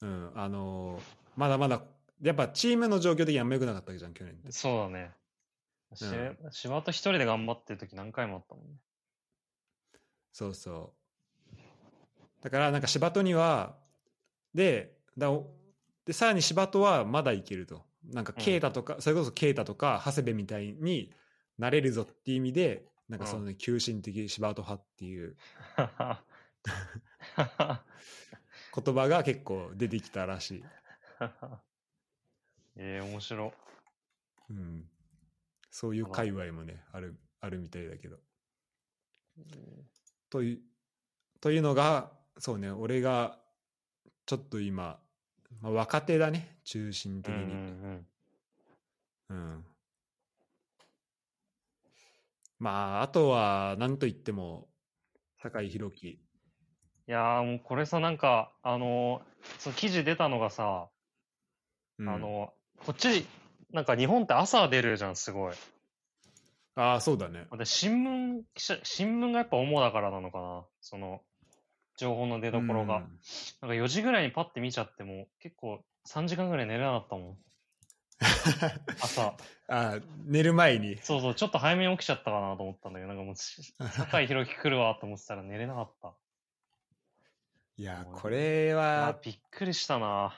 [0.00, 1.02] うん、あのー
[1.36, 1.82] まだまだ、
[2.22, 4.52] やっぱチームの状況的にあんま良くなかったわけじゃん、去年って。
[4.52, 5.12] そうだね。
[5.94, 8.76] しうん柴戸一人で頑張ってる時何回もあったもんね。
[10.32, 10.94] そうそ
[11.52, 11.56] う。
[12.42, 13.76] だから、なんか柴戸には、
[14.54, 15.50] で、だお
[16.04, 17.84] で、さらに柴戸はまだいけると。
[18.12, 21.12] なんか、うん啓太とか、それこそ啓太とか、長谷部みたいに
[21.58, 25.36] なれるぞっていう意味で、なんかそのね、急進的柴戸派っていう
[28.74, 30.64] 言葉が結構出てきたらしい。
[32.76, 33.54] ええ面白。
[34.50, 34.90] うん。
[35.70, 38.18] そういう界隈もね、ある、あるみたいだけど。
[40.30, 40.60] という、
[41.40, 43.40] というのが、そうね、俺が、
[44.26, 45.00] ちょっと今、
[45.60, 47.52] まあ、若手だね、中心的うんうんに。
[47.52, 48.06] うん。
[49.28, 49.64] うん。
[52.58, 54.68] まあ、あとは、なんといっても、
[55.42, 56.08] 酒井宏樹。
[56.08, 56.18] い
[57.06, 60.88] やーもうこれさ、なんか、あのーその記事出たのがさ、
[61.98, 62.52] うんあ、の
[62.84, 63.26] こっち、
[63.72, 65.54] なんか日本って朝出るじゃん、すごい。
[66.74, 67.46] ああ、そうだね。
[67.56, 71.20] で、新聞記者、新聞がやっぱ主だからなのかな、その、
[71.96, 72.96] 情報の出所が。
[72.96, 73.20] うん
[73.62, 77.38] なんか4時ぐらいにパッて見ちゃっても、結構3時間ぐらい寝れなかったもん。
[79.02, 79.36] 朝。
[79.68, 80.98] あー寝る前に。
[80.98, 86.14] そうそう、ちょっと早めに起きちゃったかなと思ったんだけど、なんかもうし、酒井宏樹来るわと思ってたら寝れなかった。
[87.78, 90.34] いや、これあは、びっくりしたな。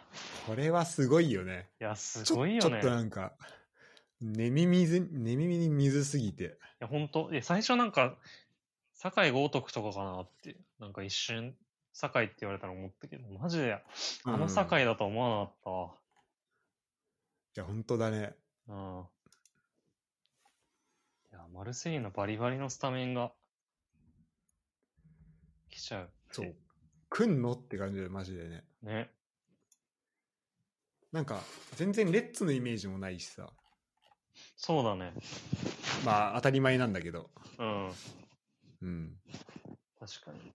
[0.46, 1.68] これはすごいよね。
[1.80, 2.60] いや、すごいよね。
[2.60, 3.32] ちょっとなんか、
[4.20, 6.44] 寝耳ず、寝耳に水すぎて。
[6.44, 6.48] い
[6.80, 8.16] や、本当いや、最初なんか、
[8.94, 11.56] 酒井豪徳とかかなって、なんか一瞬、
[11.92, 13.82] 酒井って言われたら思ったけど、マジで、
[14.24, 15.94] あの酒井だとは思わなかったわ。
[17.56, 18.36] いや、本当だね。
[18.68, 19.04] うん。
[21.32, 23.32] いや、マルセイユのバリバリのスタメンが、
[25.68, 26.10] 来ちゃう。
[26.30, 26.54] そう。
[27.08, 28.64] 来んのって感じで、マジでね。
[28.82, 29.10] ね。
[31.10, 31.40] なんか、
[31.74, 33.50] 全然レッツのイメージもないしさ。
[34.56, 35.12] そうだね。
[36.04, 37.30] まあ、当たり前なんだけど。
[37.58, 37.92] うん。
[38.82, 39.16] うん。
[39.98, 40.52] 確かに。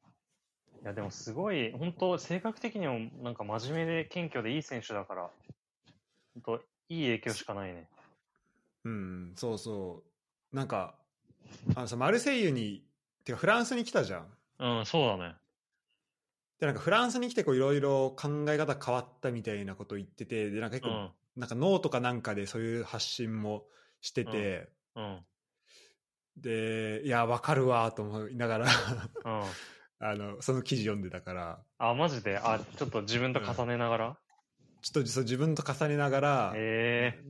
[0.84, 5.30] いや、でもすごい、本当性格的にもなんか真面目で謙虚でいい選手だから、
[6.34, 7.88] 本当いい影響しかないね。
[8.84, 10.04] うん、そうそ
[10.52, 10.56] う。
[10.56, 10.96] なんか、
[11.76, 12.84] あのさ、マルセイユに、
[13.24, 14.28] てかフランスに来たじゃん。
[14.60, 15.36] うん、そうだね。
[16.60, 23.64] で、なんかフランスに来てこういろいろ考え方変わったみたいなことを言ってて、で、なんか結構、うん、なんかノートかなんかでそういう発信も
[24.02, 25.20] してて、うん、
[26.38, 29.44] で、いや、わかるわと思いながら、うん。
[30.00, 32.38] あの、その記事読んでたから、あ、マジで？
[32.38, 34.18] あ、ちょっと自分と重ねながら、
[34.82, 37.24] ちょっとそう自分と重ねながら、え。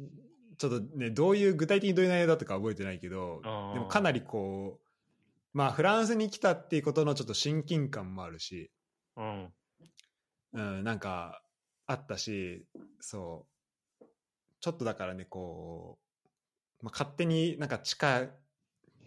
[0.58, 8.72] ちちょっとね、どういう、具体的にどういう内容だったか覚えてないけど、うんでもかなりこう、まあ、フランスに来たっていうことのちょっと親近感もあるし、
[9.18, 9.54] うん。
[10.54, 11.42] うん、なんか、
[11.86, 12.66] あったし、
[13.02, 13.46] そ
[14.02, 14.06] う、
[14.62, 16.00] ちょっとだからね、こ
[16.82, 18.32] う、まあ、勝手になんか近い、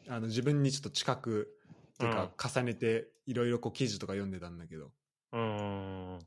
[0.09, 1.56] あの自分にちょっと近く、
[1.97, 4.91] っていうか、重ねて、いろいろこう記事とか読んでたんだけど、
[5.33, 6.19] うん。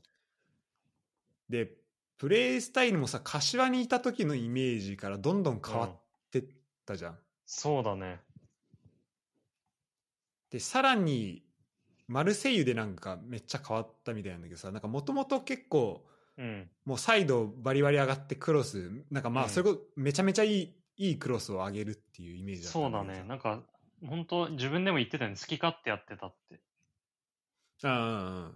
[1.48, 1.72] で、
[2.18, 6.44] プレイスタイルもさ、柏にいた時のイメージからどんどん変わってっ
[6.84, 7.18] たじゃん。
[7.46, 8.20] そうだね。
[10.50, 11.44] で、さらに、
[12.08, 16.04] マルセイユでなんかめっちゃ変わったみたいなんだけどさ、なんかもともと結構、
[16.36, 16.68] うん。
[16.84, 23.24] もうサイドバリバリ上がってクロス、なんかまあ、うんそれこそめちゃめちゃいい、いいクロスを上げるっていうイメージだったそうだね。
[23.28, 23.62] なんか、
[24.06, 25.36] 本当自分でも言ってたよね。
[25.36, 26.60] 好き勝手やってたって。
[27.82, 28.54] うん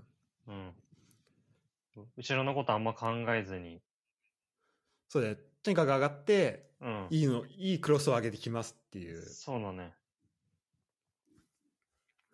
[0.48, 0.72] うん。
[2.16, 3.80] 後ろのことあんま考えずに。
[5.08, 5.36] そうだよ。
[5.62, 7.06] とにかく上がって、うん。
[7.10, 9.22] いいの、いいクロスを上げてきますっていう。
[9.22, 9.94] そうだね。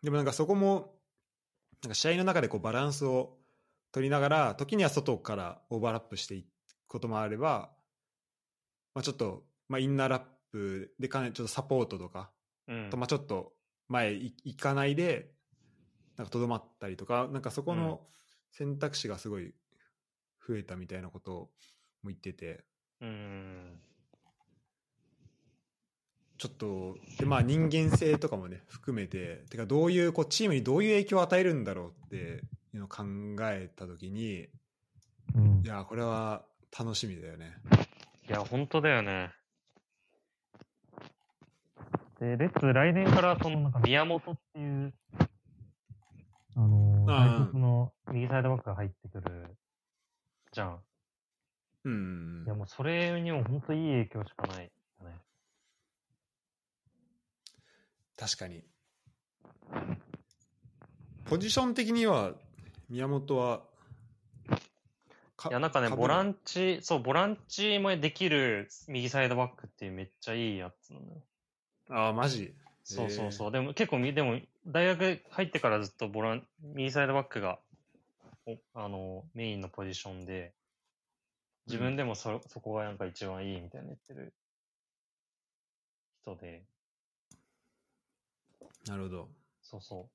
[0.03, 0.95] でもなんかそこも、
[1.83, 3.39] なんか試合の中でこうバランスを
[3.93, 6.47] 取りながら、時には外からオーバーラップしていく
[6.89, 7.71] こともあれば、
[8.95, 12.40] まあ、ちょっと、まあ、インナーラップでかなりちょっとサポートとか、うん
[12.91, 12.97] と。
[12.97, 13.53] まあ、ちょっと
[13.89, 15.31] 前い行かないで、
[16.17, 18.01] なんかとどまったりとか、なんかそこの
[18.51, 19.55] 選択肢がすごい
[20.47, 21.51] 増えたみたいなことを
[22.03, 22.65] も言ってて、
[23.01, 23.81] うん。
[26.39, 33.05] ちょっと、で、まあ人間性とかもね、含めて、てかどういう、こうチームにどういう影響を与えるんだろうっていうのを考
[33.51, 34.49] えたときに、
[35.35, 36.45] うんいや、これは
[36.77, 37.57] 楽しみだよね。
[38.29, 39.31] いや、本当だよね。
[42.21, 44.93] で、レッツ、来年から、その、なんか、宮本っていう、
[46.55, 49.57] あのーの右サイドバックが入ってくる、
[50.53, 50.81] じゃん。
[51.85, 55.17] うんいや、もう、それにも本当いい影響しかないよね。
[58.19, 58.63] 確かに。
[61.25, 62.33] ポジション的には、
[62.91, 63.63] 宮本は、
[65.39, 71.23] かいや、なんかね、ボランチ、そう、ボランチもできる右サイドバックっていうめっちゃいいやつなのよ。
[71.91, 72.55] ああ、マジ？
[72.85, 73.53] そうそうそう。
[73.53, 77.59] でも結構み、でも、大学入ってからずっとボラン、右サイドバックが、
[78.47, 80.53] おあの、メインのポジションで、
[81.67, 84.33] 自分でもそ、そこがなんか一番いいみたいな言ってる
[86.23, 86.63] 人で、
[88.87, 89.29] なるほど。
[89.63, 90.11] そうそう。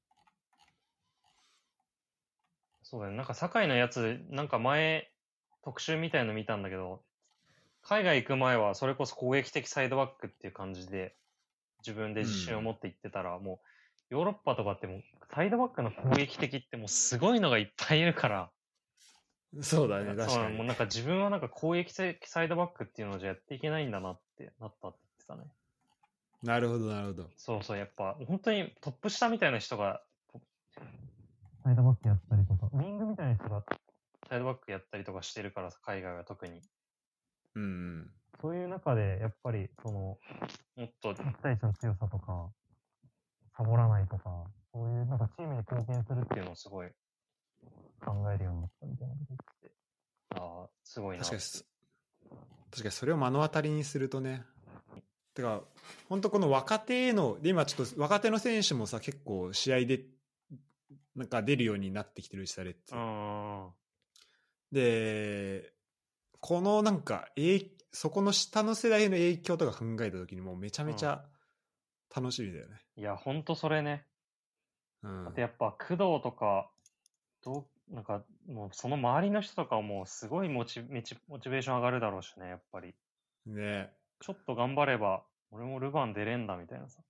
[2.83, 3.17] そうだね。
[3.17, 5.11] なんか、堺のやつ、なんか前、
[5.63, 7.03] 特集みたいの見たんだけど、
[7.81, 11.15] 海外行く前はそれこそ攻撃的サイドバックっていう感じで、
[11.85, 13.59] 自分で自信を持って行ってたら、も
[14.11, 18.49] う、ヨーロッパとかってもう、サイドバックの攻撃的ってもうすごいのがいっぱいいるから、
[19.61, 20.57] そうだね、確そうかに。
[20.57, 25.43] もうなんか自分はなんか攻撃的サイドバックっていうのじゃやっていけないんだなってなったって言ってたね。
[26.43, 27.29] なるほど、なるほど。
[27.37, 30.01] そうそう、やっぱ、本当にトップ下みたいな人が、
[31.63, 33.63] サイドバックやったりとか、ウィングみたいな人が、
[34.29, 36.61] サイドバックやったりとかしてるからさ、海外は特に。
[37.55, 38.11] うんうん。
[38.41, 40.19] そういう中で、やっぱり、その、
[40.75, 42.51] もっと、1対1の強さとか、
[43.57, 46.89] サボらないとか、そういう、なんかチームに貢献するっていうのをすごい
[48.01, 49.75] 考えるようになったみたいなこと言ってて。
[50.35, 51.29] ああ、すごいなって。
[51.29, 51.65] 確かにす、
[52.71, 54.43] 確かにそれを目の当たりにするとね。
[55.33, 55.61] てか、
[56.09, 60.01] 本当この若手への、で、今ちょっと若手の選手もさ、結構試合で、
[61.15, 62.97] なんか出るようになってきてるしさ、レッツう。
[62.97, 63.71] ん。
[64.71, 65.74] で、
[66.47, 71.25] このなんか、えいそこの下の世代の影響とか考えたときにもうめちゃめちゃ
[72.15, 72.84] 楽しみだよね。
[72.97, 74.05] いや、ほんとそれね。
[75.01, 76.69] うんあとやっぱ、工藤とか、
[77.43, 82.93] どう、なんか、もうその周りの人とかもすごいモチメチモチベーション上がるだろうしね、やっぱり。
[83.47, 87.01] ねちょっと頑張れば、俺もルヴァン出れんだみたいなさ。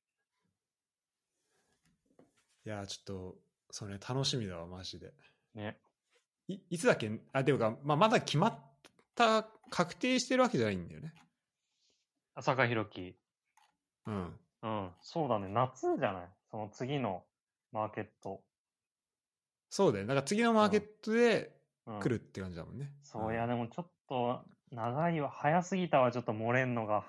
[2.66, 3.36] いや、ちょっと、
[3.70, 5.12] それ楽しみだわ、マジで。
[5.56, 5.78] ね。
[6.48, 7.12] いいつだっけ？
[7.34, 8.65] あ、でもか、まあ、まだ決まっ
[9.16, 11.14] た、確定してるわけじゃないんだよね。
[12.36, 13.16] 浅香弘樹。
[14.06, 14.40] うん。
[14.62, 14.92] うん。
[15.02, 15.48] そうだね。
[15.48, 16.30] 夏じゃない？
[16.52, 17.24] その次の
[17.72, 18.44] マーケット。
[19.70, 20.06] そうだよ。
[20.06, 21.56] なんか次のマーケットで
[21.88, 22.92] うん、来るって感じだもんね。
[23.04, 25.30] そう、んいや、でもちょっと、長いわ。
[25.30, 27.06] 早すぎたわ、ちょっと漏れんのが。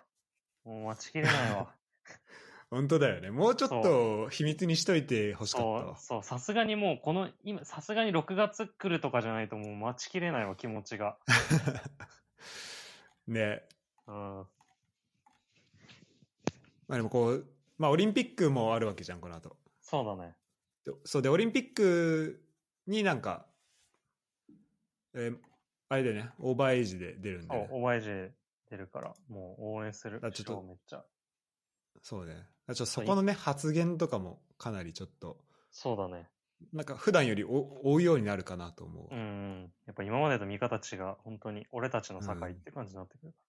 [0.64, 1.74] もう待ちきれないわ。
[2.70, 3.30] 本当だよね。
[3.30, 5.96] もうちょっと秘密にしといてほしかったわ。
[5.96, 11.16] そう、さすがにもう、この、今、さすがに6月来るとかじゃないともう待ちきれないわ、気持ちが。
[13.28, 13.62] ね。
[14.08, 14.14] うん。
[14.14, 14.46] ま
[16.88, 17.46] あでもこう、
[17.78, 19.56] まあオリンピックもあるわけじゃん、この後。
[19.80, 20.36] そうだね。
[20.84, 22.44] でそうで、オリンピック
[22.86, 23.46] になんか、
[25.14, 25.38] えー
[25.88, 27.68] あれだよね、オーバーエイジで出るんで、ね。
[27.70, 28.08] お、おばえじ。
[28.68, 30.32] 出るから、もう応援するあ。
[30.32, 31.04] ちょっとめっちゃ。
[32.02, 32.48] そうね。
[32.68, 35.38] ちょっとそこのね、発言とかもかなりちょっと、
[35.70, 36.28] そうだね。
[36.72, 39.14] なんか普段より追追うようになるかなと思う。
[39.14, 39.72] うんうん。
[39.86, 41.14] やっぱ今までと見方違う。
[41.18, 43.46] 本当に俺たちの境って感じになってくるから。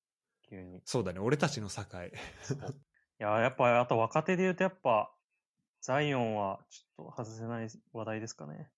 [0.49, 0.81] 急に。
[0.85, 1.83] そうだね、俺たちの境。
[1.83, 5.11] いや、やっぱ、あと若手で言うとやっぱ、
[5.81, 8.69] ザイオンはちょっと外せない話題ですかね。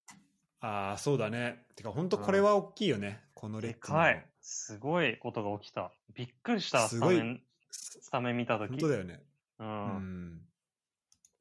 [0.61, 1.65] ああ、そうだね。
[1.75, 4.25] てか、本当これは大きいよね、このレでックのかい。
[4.41, 5.91] すごいことが起きた。
[6.13, 8.69] びっくりした、すごいスタメン、スタメン見たとき。
[8.71, 9.23] 本当だよね。
[9.59, 9.63] う。
[9.63, 10.41] うんん。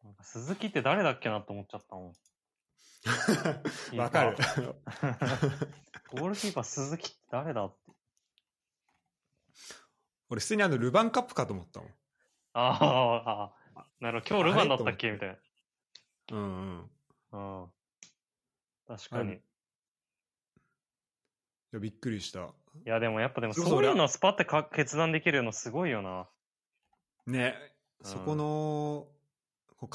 [0.05, 2.15] なんか鈴木って誰だっけなと思っちゃったもん。
[3.99, 4.37] わかる。
[6.11, 7.93] ゴールキーパー鈴木って誰だって。
[10.31, 11.95] 俺、普通にあの、ルヴァンカップかと思ったもん。
[12.55, 12.77] あー
[13.77, 14.37] あー、なるほど。
[14.37, 15.11] 今日ルヴァンだったっけ？
[15.13, 15.39] みたい
[16.33, 16.91] うんうん。
[17.33, 17.39] な。
[17.39, 17.73] うん。
[18.87, 19.33] 確かに。
[19.33, 19.41] あい
[21.73, 22.41] や、びっくりした。
[22.41, 22.53] い
[22.85, 26.29] や、でもやっぱでもそういうのスパってか決断できるのすごいよな。
[27.27, 29.07] ね、うんそこの、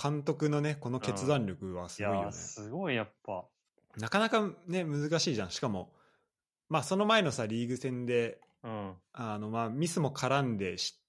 [0.01, 2.31] 監督のね、この決断力はすごいよね。
[2.31, 3.45] すごいやっぱ。
[3.97, 5.51] なかなかね、難しいじゃん。
[5.51, 5.91] しかも、
[6.69, 8.93] まあ、その前のさ、リーグ戦で、うん。
[9.11, 10.99] あの、まあ、ミスも絡んでし、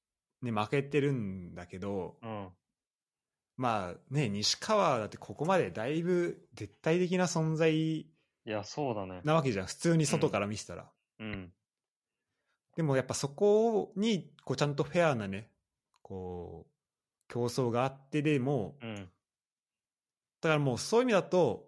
[0.42, 2.48] ね、負けてるんだけど、うん。
[3.56, 8.06] まあ、ね、西川だってここまでだいぶ絶対的な存在い
[8.44, 9.20] や、そうだね。
[9.24, 9.66] なわけじゃん。
[9.66, 10.90] 普通に外から見せたら。
[11.20, 11.52] うん。
[12.76, 15.48] でもやっぱそこに、こう、ちゃんとフェアなね、
[16.02, 16.73] こう、
[17.28, 18.94] 競争があってでも、うん。
[18.96, 21.66] だからもうそういう意味だと、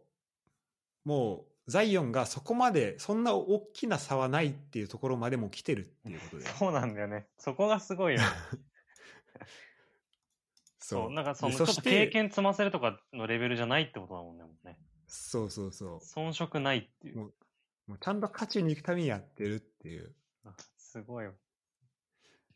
[1.05, 6.45] もう、ザイオンがそこまで、そんな大きな差はないっていうところまでも来てるっていうことで。
[6.45, 7.27] そうなんだよね。
[7.39, 8.27] そこがすごいよね。
[10.79, 11.11] そう。
[11.11, 14.45] なんかその、ちょっと経験積ませるとかのレベルじゃないってことだもんね。
[14.65, 14.79] ね
[15.09, 17.19] そうそうそ遜色ないっていう。
[17.19, 17.99] もう。
[18.01, 20.15] ちゃんと勝ちに行くためにやってるっていう。
[20.45, 21.35] あすごいよ。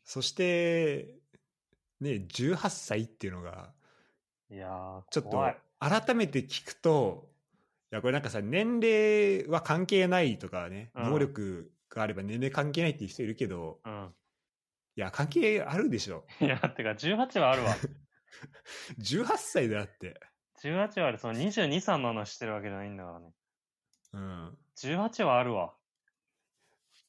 [0.03, 1.20] そして、
[2.01, 3.71] ね、18歳っていうのが、
[4.49, 5.41] いやー、ちょっと
[5.79, 7.29] 改めて聞くと、
[7.91, 14.13] いや、これなんかさ、年齢は関係ないとかね、うん能力があれば年齢関係ないっていう人いるけど、うん。
[14.95, 16.25] いや、関係あるでしょ。
[16.41, 17.75] いや、てか18はあるわ。
[18.99, 20.19] 18歳だって。
[20.63, 21.17] 18はある。
[21.17, 23.33] その22、3の話してるわけじゃないんだからね。
[24.13, 24.57] うん。
[24.77, 25.75] 18はあるわ。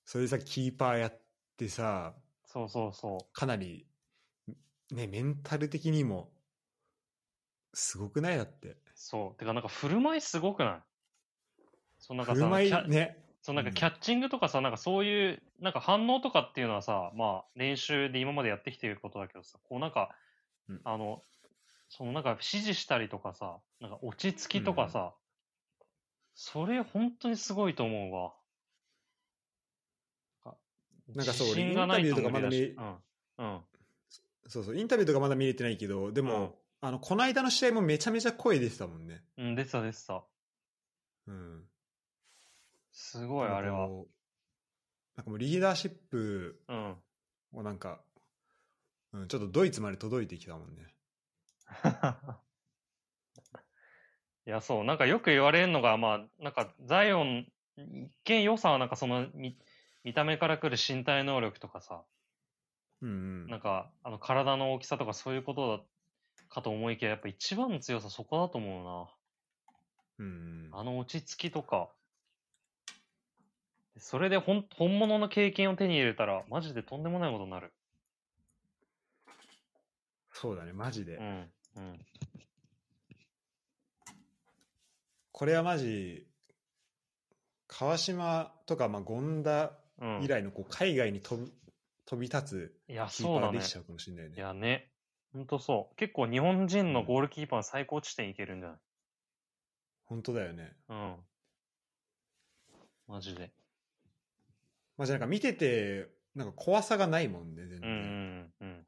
[0.04, 1.20] それでさ、キーパーやっ
[1.56, 2.14] てさ、
[2.44, 3.86] そうそうそかなり、
[4.92, 6.30] ね、メンタル的にも、
[7.72, 8.68] すごくないだって。
[8.68, 8.76] う。
[8.94, 9.38] そう。
[9.38, 10.82] てか、なんか振る舞いすごくない？
[11.98, 13.18] そうなんかさ、振る舞いキャね。
[13.40, 20.14] そうなんかうんキャッチングとかさ、なんかそういう、なんか反応とかっていうのはさ、まあ練習で今までやってきてることだけどさ、こうなんか、
[20.68, 21.24] うんあの、
[21.88, 25.14] そのなんか指示したりとかさ、なんか落ち着きとかさ、
[26.34, 28.34] それ本当にすごいと思うわ。
[31.14, 33.54] なんかそう自信がないと無理だし俺インタビューとかまだ見うん。
[33.54, 33.60] うん。
[34.46, 39.22] そうそう、インタビューとかまだ見れてないけど、でも、あの、この間の試合もめちゃめちゃ声出てたもんね。
[39.38, 40.24] うん、出てた出てた。
[41.28, 41.64] うん。
[42.92, 43.88] すごい、あれは。
[45.16, 46.96] なんかもうリーダーシップうん。
[47.52, 48.00] をなんか、
[49.12, 50.94] うん、ちょっとドイツまで届いてきたもんね。
[54.46, 59.56] いや、そう、なんかよく言われるのが、まあ、なんか、ザイオン、一見良さはなんかその見、
[60.02, 62.04] 見た目から来る身体能力とかさ、
[63.02, 63.46] うんうん。
[63.48, 65.84] なんか、あの、体の大きさとかそういうことだ
[66.48, 68.70] かと思いきや、やっぱ一番の強さそこだと思う
[70.18, 70.28] うんう
[70.68, 70.78] んな。
[70.78, 71.90] あの落ち着きとか。
[73.98, 77.72] それで本本物の経験を手に入れたら、マジでとんでもないことになる。
[80.32, 81.16] そうだね、マジで。
[81.16, 81.50] うん。
[81.76, 81.98] うん。
[85.32, 86.26] これはマジ、
[87.66, 90.22] 川島とか、まあ、権田うん。
[90.22, 91.52] 以来のこう海外に飛び
[92.12, 93.58] 飛び立いや、つキーパそうだね。
[93.58, 94.34] ーできちゃうかもしれないね。
[94.36, 94.90] いやね。
[95.32, 95.96] ほんとそう。
[95.96, 98.78] 結構日本人のゴールキーパーの最高地点いけるんじゃない？
[100.04, 100.76] 本当だよね。
[100.90, 101.16] うん。
[103.08, 103.50] マジで。
[104.98, 107.90] まあ、じゃあなんか見てて、なんか怖さがないもんね、全然。
[107.90, 108.86] うんうんうん。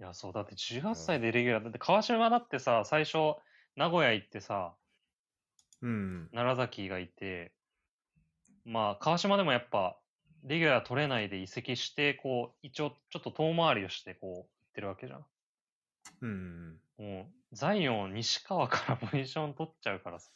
[0.00, 3.36] いや、そう、だって18歳でレギュラー、だって川島だってさ、最初、
[3.76, 4.74] 名古屋行ってさ、
[5.82, 6.28] うん。
[6.32, 7.52] 奈良崎がいて、
[8.64, 9.99] まあ、川島でもやっぱ、
[10.44, 15.26] レギュラー取れないで移籍して、こう、一応、ちょっと遠回りをして、こう、行ってるわけじゃん。
[16.22, 16.80] うん。
[16.98, 20.30] もう、ザイオン、西川からポジション取っちゃうからさ。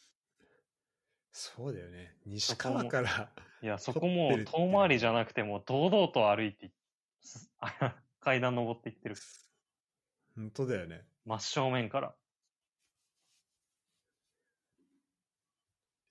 [1.31, 2.15] そうだよね。
[2.25, 3.29] 西川から、
[3.61, 6.71] いや、 そこも遠回りじゃなくて、もう堂々と歩いて
[8.21, 9.15] 階段登っていってる。
[10.35, 11.05] 本当だよね。
[11.25, 12.15] 真正面から。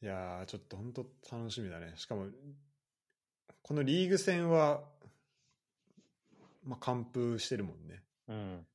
[0.03, 1.95] いやー、ちょっと本当楽しみだね。
[1.97, 2.27] しかも、
[3.65, 4.83] このリーグ戦は、
[6.65, 8.03] まあ、完封してるもんね。
[8.29, 8.67] うん。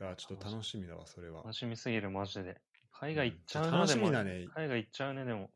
[0.00, 1.42] いや、ちょっと楽しみだわ、それは。
[1.42, 2.60] 楽しみすぎる、マジで。
[2.90, 4.48] 海外行っちゃうな、楽しみだね。
[4.52, 5.50] 海外行っちゃうね、でも。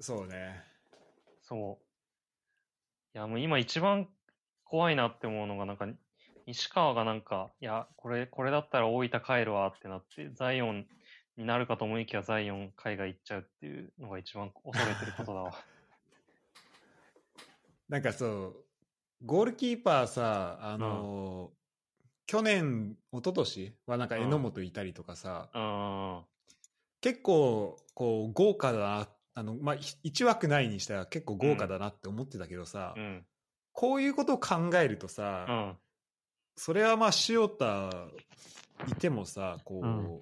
[0.00, 0.64] そうね。
[1.42, 1.84] そう。
[3.14, 4.08] いや、もう今一番
[4.64, 5.86] 怖いなって思うのが、なんか、
[6.46, 10.86] 西川がなんか、いや、これ、これだったら大分帰るわってなって、ザイオン
[11.38, 15.52] になるかと思いきや、ザイオン海外行っちゃうっていうのが一番恐れてることだわ。
[17.88, 18.64] なんかそう、
[19.24, 21.58] ゴールキーパーさ、あのー
[22.26, 26.24] 去年、一昨年はなんかうん榎本いたりとかさ、うん。
[27.00, 33.26] 結構、こう、豪華だな、あの、まあ、1枠ないにしたら結構豪華だなって思ってたけどさ、うん。
[33.72, 35.78] こういうことを考えるとさ、うん。
[36.56, 37.88] それはまあ塩田
[38.88, 40.20] いてもさこう、うん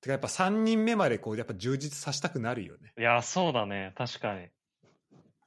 [0.00, 2.92] てかやっぱ3人目までこうやっぱ充実させたくなるよね。
[2.98, 3.92] いや、そうだね。
[3.96, 4.48] 確かに。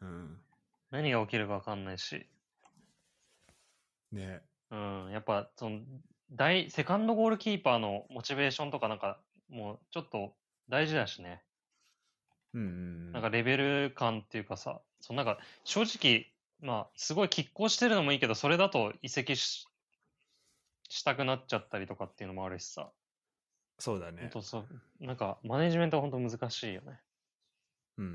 [0.02, 0.38] うん、
[0.92, 2.26] 何が起きるか分かんないし。
[4.12, 5.10] ねうん。
[5.12, 5.80] やっぱ、その、
[6.32, 9.20] 大、セカンドゴールキーパーのモチベーションとかなんか、
[9.50, 10.34] もうちょっと
[10.70, 11.44] 大事だしね。
[12.54, 16.28] うんうんなんかレベル感っていうかさ、そのなんか正直、
[16.62, 19.68] まあ、すごい拮抗してるのもいいけど、それだと移籍し
[20.90, 22.92] したくなっちゃったりとかっていうのもあるしさ。
[23.82, 24.20] そうだね。
[24.22, 24.66] 本当そう、
[25.00, 27.00] なんかマネジメントは本当難しいよね。
[27.98, 28.10] うんう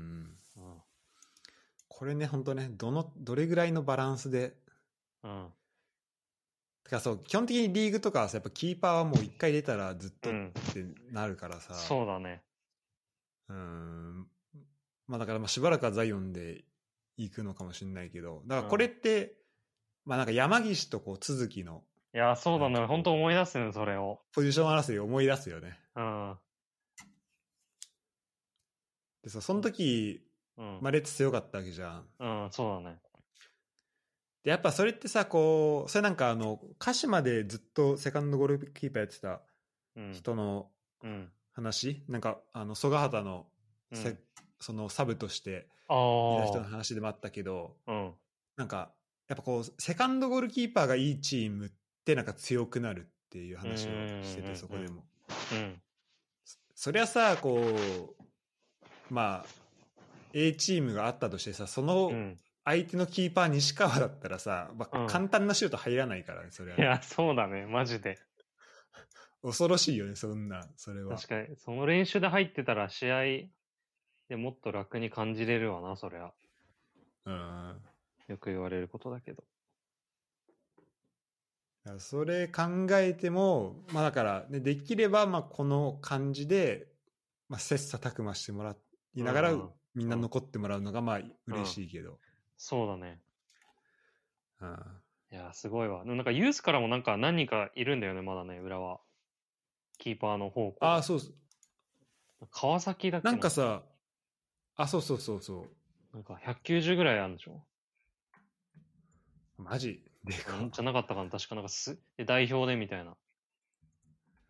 [0.61, 0.81] ん、うん。
[1.89, 4.55] これね本当ねどのどれぐらいのバランスで
[5.23, 5.47] うん。
[6.85, 10.53] てかそう基本的にリーグとかやっぱキーパーはもう1回出たらずっとっうん。
[10.53, 12.41] てなるからさ、そうだね。
[13.49, 14.27] うん
[15.07, 16.63] まあだからまあしばらくはザイオンで
[17.17, 19.35] 行くのかもしれないけどだからこれって、
[20.05, 21.83] まあなんか山岸とこう都築の
[22.17, 22.83] いや、そうだね。
[22.87, 24.19] 本当思い出すね、それを。
[24.33, 25.77] ポジション争いを思い出すよね。
[25.95, 26.35] うん。
[29.23, 30.79] でさその時、うん。
[30.81, 32.05] まあ、レッツ強かったわけじゃん。
[32.17, 32.97] うん、そうだね。
[34.43, 39.41] でやっぱそれってさこうそれなんかあの鹿島でずっとセカンドゴールキーパーやってた
[39.95, 40.11] うん。
[40.13, 40.71] 人の
[41.03, 41.31] うん。
[41.53, 43.45] 話、なんかあの曽我畑の
[43.91, 44.17] うんせ、
[44.59, 45.93] そのサブとしてあ
[46.39, 46.69] いた人のあ。
[46.69, 48.11] 話でもあったけどうん。
[48.55, 48.91] なんか
[49.27, 51.69] やっぱこうセカンドゴールキーパーがいいチームっ
[52.07, 55.03] てなんか強くなるっていう話をしててんそこでも。
[55.51, 55.81] うん。
[56.73, 59.45] そりゃさこうまあ
[60.33, 62.39] A チームがあったとしてさそのうん。
[62.63, 67.65] 相手のキーパー西川だったらさ、まあうん簡単なシュート入らないからねそれはいや、そうだね。
[67.65, 68.19] マジで。
[69.41, 73.23] 恐ろしいよねそんなそれは確かに、その練習で入ってたら試合
[74.27, 76.31] でもっと楽に感じれるわな、そりゃ。
[77.25, 77.81] うん
[78.27, 79.45] よく言われることだけど。
[81.99, 86.87] それ考えてもまあだから、ね、できればまあこの感じで、
[87.49, 88.75] まあ、切磋琢磨してもら
[89.15, 92.19] いながら、うんみんな残ってもらうのがまあ嬉しいけど、
[92.55, 93.19] そうだね。
[94.61, 94.77] うん。
[95.31, 96.03] いや、すごいわ。
[96.03, 98.99] でもなんかユースからもなんか何人かいるんだよね、まだね、裏は。
[99.97, 100.77] キーパーの方向。
[100.81, 103.31] ああそうそう川崎だっけな。
[103.31, 103.81] んかさ
[104.75, 105.65] あそうそうそうそ
[106.13, 106.15] う。
[106.15, 107.65] なんか190ぐらいあるんでしょ？
[109.57, 110.06] マジ？
[110.27, 113.15] でかうんじゃなかったかな確かなんかす、で代表でみたいな。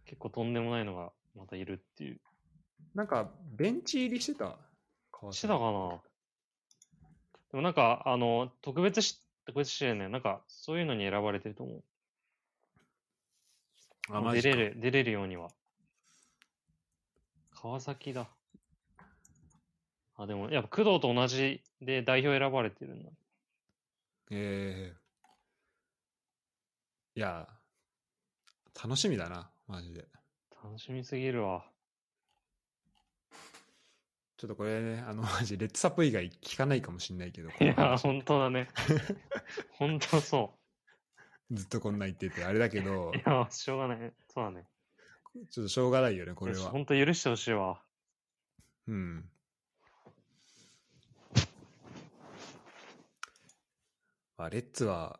[0.05, 2.19] 結構とんでもないのがまたいるっていう。
[2.95, 4.57] なんかベンチ入りしてた
[5.31, 6.01] してたかな
[7.51, 11.83] でもなんか、あの、特別し、特別試合ね、なんか、そういうのに選ばれてると思う。
[14.09, 15.49] あマジか出れる、出れるようには。
[17.51, 18.27] 川崎だ。
[20.15, 23.09] あ、でも、やっぱ工藤と同じで代表選ばれてるんだ。
[24.31, 25.06] ええ
[27.17, 27.47] いや
[28.79, 30.05] 楽しみだなマジで
[30.63, 31.65] 楽しみすぎるわ。
[34.37, 38.67] ちょっとこれねあのマジレッツサップ以外聞かないかもしんないけどいや、本当だね。
[39.79, 40.53] 本当そ
[41.49, 43.17] ずっとこんな言っててあれだけどう。
[43.17, 44.13] いや、しょうがない。
[44.31, 44.67] そうだね。
[45.49, 47.81] ちょっとしょうがないよねこれは本当許してほしいわ。
[48.87, 49.27] うん
[54.37, 55.19] まあレッツは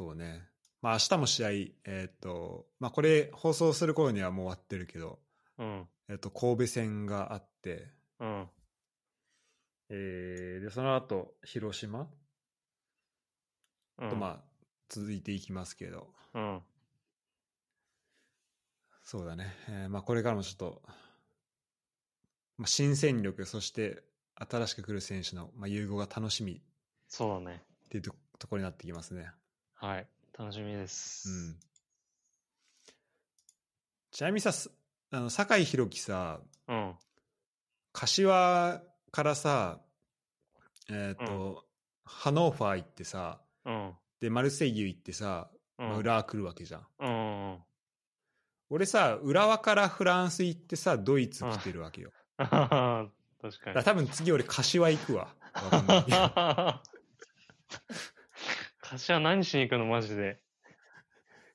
[0.00, 0.48] そうね
[0.80, 1.50] まあ明日も試合
[1.84, 5.18] えっ、とまあこれ放送する頃にはもう終わってるけど
[5.58, 5.86] うん。
[6.08, 8.48] えっ、と神戸戦があってうん。
[9.90, 12.08] えーでその後広島？
[13.98, 14.08] うん。
[14.08, 14.44] とまあ
[14.88, 16.62] 続いていきますけど、うん。
[19.02, 20.82] そうだね、えーまあ、これからもちょっと、
[22.56, 24.02] まあ、新戦力そして
[24.36, 26.60] 新しく来る選手の、まあ、融合が楽しみっ
[27.08, 27.62] そうだね。
[27.90, 29.30] ていうとところになってきますね、
[29.80, 30.06] はい。
[30.38, 31.30] 楽しみです。
[31.30, 31.56] うん、
[34.10, 34.70] ちなみにさす
[35.10, 36.92] あの酒井宏樹さうん。
[37.94, 39.80] 柏からさ
[40.90, 41.64] えっ、と、
[42.04, 43.94] ハノーファー行ってさ、うん。
[44.20, 45.88] で、マルセイユ行ってさ、うん。
[45.88, 46.86] まあ浦和来るわけじゃん。
[46.98, 47.52] うん。
[47.52, 47.58] うん。
[48.68, 52.12] 俺さ、浦和からフランス行ってさ、ドイツ来てるわけよ。
[52.36, 53.08] 確か
[53.40, 53.84] だかにら。
[53.84, 55.34] 多分次俺、柏行くわ。
[55.54, 56.04] わかんない
[58.90, 60.40] 柏何しに行くのマジで。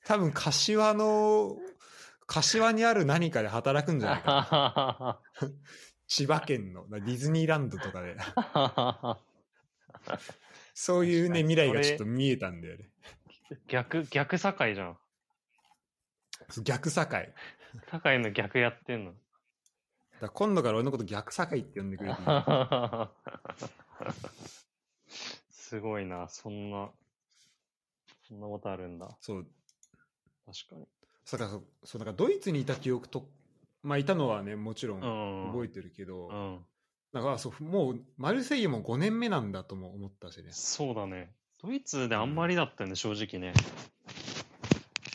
[0.05, 1.57] 多分柏の、
[2.27, 5.49] 柏にある何かで働くんじゃないかな。
[6.07, 8.15] 千葉県のディズニーランドとかで。
[10.73, 12.89] そういうね、未来がちょっと見えたんだよね。
[13.67, 14.97] 逆、逆堺じゃん。
[16.63, 17.01] 逆境。
[17.01, 17.29] だか
[17.91, 19.13] 堺の逆やってんの。
[20.21, 22.27] ら今度から俺のこと逆境って呼んでくれていい
[25.51, 26.91] すごいな、そんな、
[28.27, 29.15] そんなことあるんだ。
[29.21, 29.47] そう。
[30.45, 30.87] 確かに。
[31.25, 33.27] そうだからそうだからドイツにいた記憶と、
[33.83, 35.51] まあいたのはね、もちろんうん。
[35.51, 36.59] 覚えてるけど、うん。
[37.13, 40.49] だからそう、もうマルセイユも5年目なんだとも思ったしね。
[40.51, 41.31] そうだね。
[41.61, 43.53] ドイツであんまりだったよね、正直ね。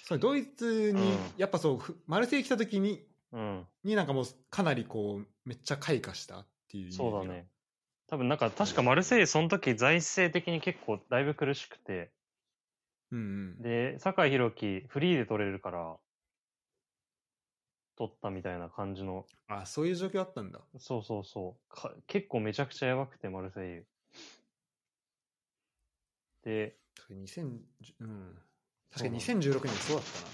[0.05, 3.67] そうドイツに、うんやっぱそう、ふマルセイユ来た時に、うん。
[3.85, 7.47] になんかもうかなりこう、めっちゃ開花したっていうそうだね。
[8.09, 12.11] 多分なんか、確かマルセイユその時財政的に結構だいぶ苦しくて、
[13.13, 13.23] うんう
[13.59, 13.63] ん。
[13.63, 15.97] で、酒井宏樹フリーで取れるから、
[17.97, 20.61] 取ったみたいな感じの、あ、そういう状況あったんだ。
[20.79, 21.75] そうそうそう。
[21.75, 23.87] か結構めちゃくちゃやばくて、マルセイユ。
[26.43, 26.77] で、
[27.11, 27.61] 2010
[28.01, 28.39] うん。
[28.91, 30.27] 確かに2016年そうだったな。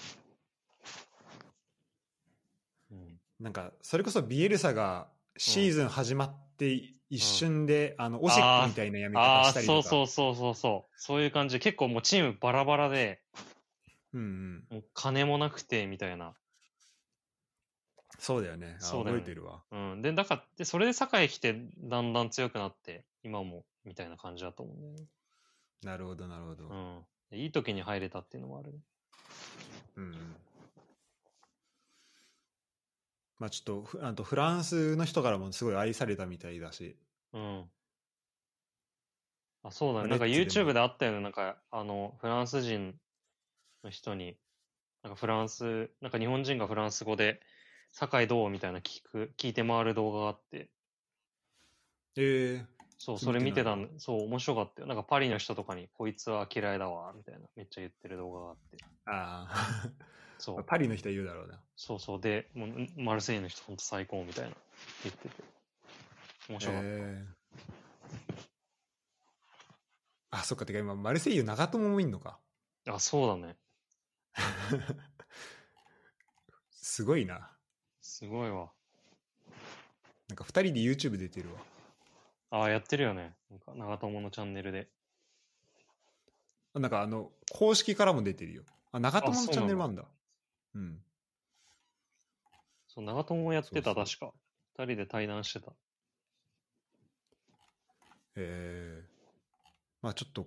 [2.93, 5.09] うん、なんか、それこそビエルサが
[5.39, 6.73] シーズン始まって
[7.11, 9.89] 一瞬で、あの、オシックみたいなやめああー、方したりとか。
[9.89, 11.01] そうそうそうそうそう。
[11.01, 11.61] そういう感じ。
[11.61, 13.21] 結構もうチームバラバラで、
[14.13, 14.65] うんうん。
[14.71, 16.35] もう金もなくて、みたいな。
[18.19, 18.77] そうだよね。
[18.81, 19.63] あそうだよね覚えてるわ。
[19.71, 20.03] うん。
[20.03, 25.05] で、だから、でそれで堺来て、だんだん強くなって、今も、みたいな感じだと思うね。
[25.83, 26.69] なるほど、なるほど。
[26.69, 27.05] うん。
[27.31, 28.79] でいい時に入れたっていうのもあるね。
[29.97, 30.37] うんうん。
[33.39, 36.99] まあちょっとフ、あとフランスの人からもすごい愛されたみたいだし。
[37.33, 37.71] うん。
[39.63, 40.09] あ、そうだね。
[40.09, 41.21] レなんか YouTube であったよね。
[41.21, 42.99] なんか、あの、フランス人
[43.85, 44.39] の人に、
[45.03, 47.41] なんかフランス、なんか日本人がフランス語で、
[47.93, 50.71] 堺どうみたいな聞く、聞いて回る動画があって、
[52.17, 52.67] ええ
[52.99, 54.89] そう、それ見てたんそう、面白かったよ。
[54.89, 58.85] なんかパリの人とかに、こいつは嫌いだわ、みたいな、めっちゃ言ってる動画があって。
[59.07, 60.16] ああ。
[60.39, 61.61] そう、パリの人は言うだろうな。
[61.77, 62.21] そうそう。
[62.21, 64.57] で、もう、マルセイユの人、ほんと最高みたいな、
[65.03, 65.45] 言ってて。
[66.49, 66.87] 面白かった。
[66.89, 67.47] ええ
[70.31, 70.67] あ、そっか。
[70.67, 72.39] てか今、マルセイユ長友もいんのか。
[72.87, 73.57] あ、そうだね。
[76.71, 77.51] すごいな。
[78.03, 78.71] すごいわ。
[80.29, 81.61] なんか二人で YouTube 出てるわ。
[82.51, 83.35] ああ、やってるよね。
[83.51, 84.89] なんか、長友のチャンネルで。
[86.75, 88.63] あなんかあの、公式からも出てるよ。
[88.93, 90.05] あ、長友のチャンネルもあんだ。
[90.77, 90.99] うん。
[92.87, 94.33] そう、長友もやってた、そうそ確か。
[94.79, 95.73] 二人で対談してた。
[98.37, 99.05] ええ
[100.03, 100.47] まあちょっと、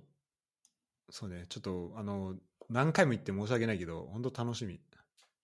[1.09, 2.35] そうね、ちょっと、あの、
[2.69, 4.75] 何回も言って申し訳ないけど、本当楽しみ。
[4.75, 4.79] い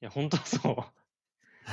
[0.01, 0.85] や、本当そ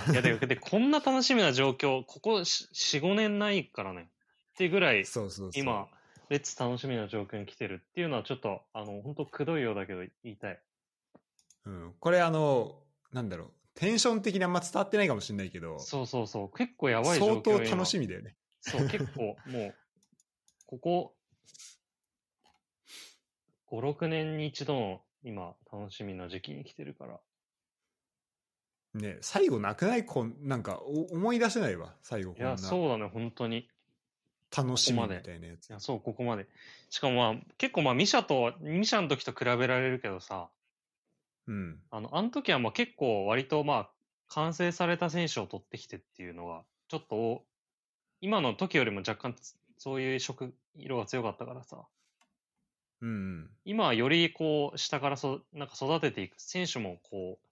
[0.08, 0.12] う。
[0.12, 4.08] いや、で、でこんな楽しみな状況、ここ4、5年ないからね。
[4.54, 5.62] っていうぐらい、そうそうそう。
[5.62, 5.88] 今、
[6.30, 10.58] レッツ楽しみな状況に来てるっていうのはちょっと、あの、本当くどいようだけど言いたい。
[11.66, 12.82] うん、これあの、
[13.12, 16.50] なんだろう、テンション的にあんま伝わってないかもしれないけど、そうそうそう。
[16.56, 18.06] 結構やばい状況相当楽しみ。
[18.06, 18.36] みだよね。
[18.60, 19.74] そう、結構もう、
[20.66, 21.14] ここ、
[23.70, 27.20] 5、6年に一度の今、楽しみな時期に来てるから。
[28.94, 30.04] ね、最後なくない？
[30.04, 33.68] こんなんかお思い出せないわ、最後いや、こんなそうだね、本当に。
[34.54, 35.72] 楽しみみたいなやつい。
[35.72, 36.46] や、そう、ここまで。
[36.90, 40.50] しかもまあ、結構まあ、ミシャと、ミシャの時と比べられるけどさ、
[41.46, 41.80] うん。
[41.90, 43.90] あの、あの時はまあ結構割とまあ、
[44.28, 47.44] 完成された選手を取ってきてっていうのが、ちょっと、
[48.20, 49.36] 今の時よりも若干、
[49.78, 51.86] そういう色、色が強かったからさ、
[53.00, 53.50] うんうん。
[53.64, 57.46] 今はよりこう、下からそ、なんか育てていく、選手もこう、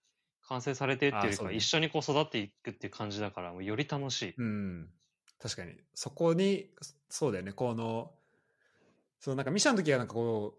[0.48, 4.34] 完成されてっていうか一緒にこう育っていくっていう感じだから、もうより楽しい。
[4.36, 4.88] うん。
[5.40, 5.74] 確かに。
[5.94, 6.70] そこに、
[7.08, 8.12] そうだよね、この、
[9.20, 10.54] そう、なんかミシャの時はなんかこ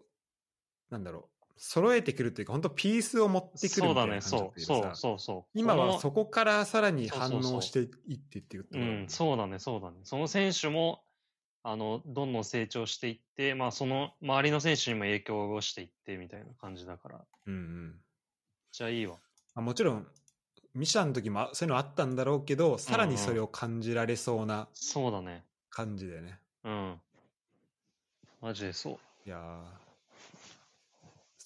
[0.90, 1.31] う、なんだろう、
[1.64, 5.50] 揃えてくるっていうか、本当ピースを持ってくるみたいなそうだね、そう、そう、さそう、そう。
[5.54, 9.98] 今はそこからさらに反応していってっていうことうん、そうだね、そうだね。
[10.02, 11.04] その選手も、
[11.62, 17.94] あの、どんどん成長していって、まあ、その周りの選手にも影響を及ぼしていってみたいな感じだから、うんうん。
[18.72, 19.14] じゃあいいわ。
[19.54, 20.06] まあ、もちろん、
[20.74, 25.44] ミシャの時もあそういうのあったんだろうけど、さらにそれを感じられそうなそうだね。
[25.70, 26.40] 感じだよね。
[26.64, 27.00] うん。
[28.40, 28.98] マジでそう。
[29.24, 29.81] いやー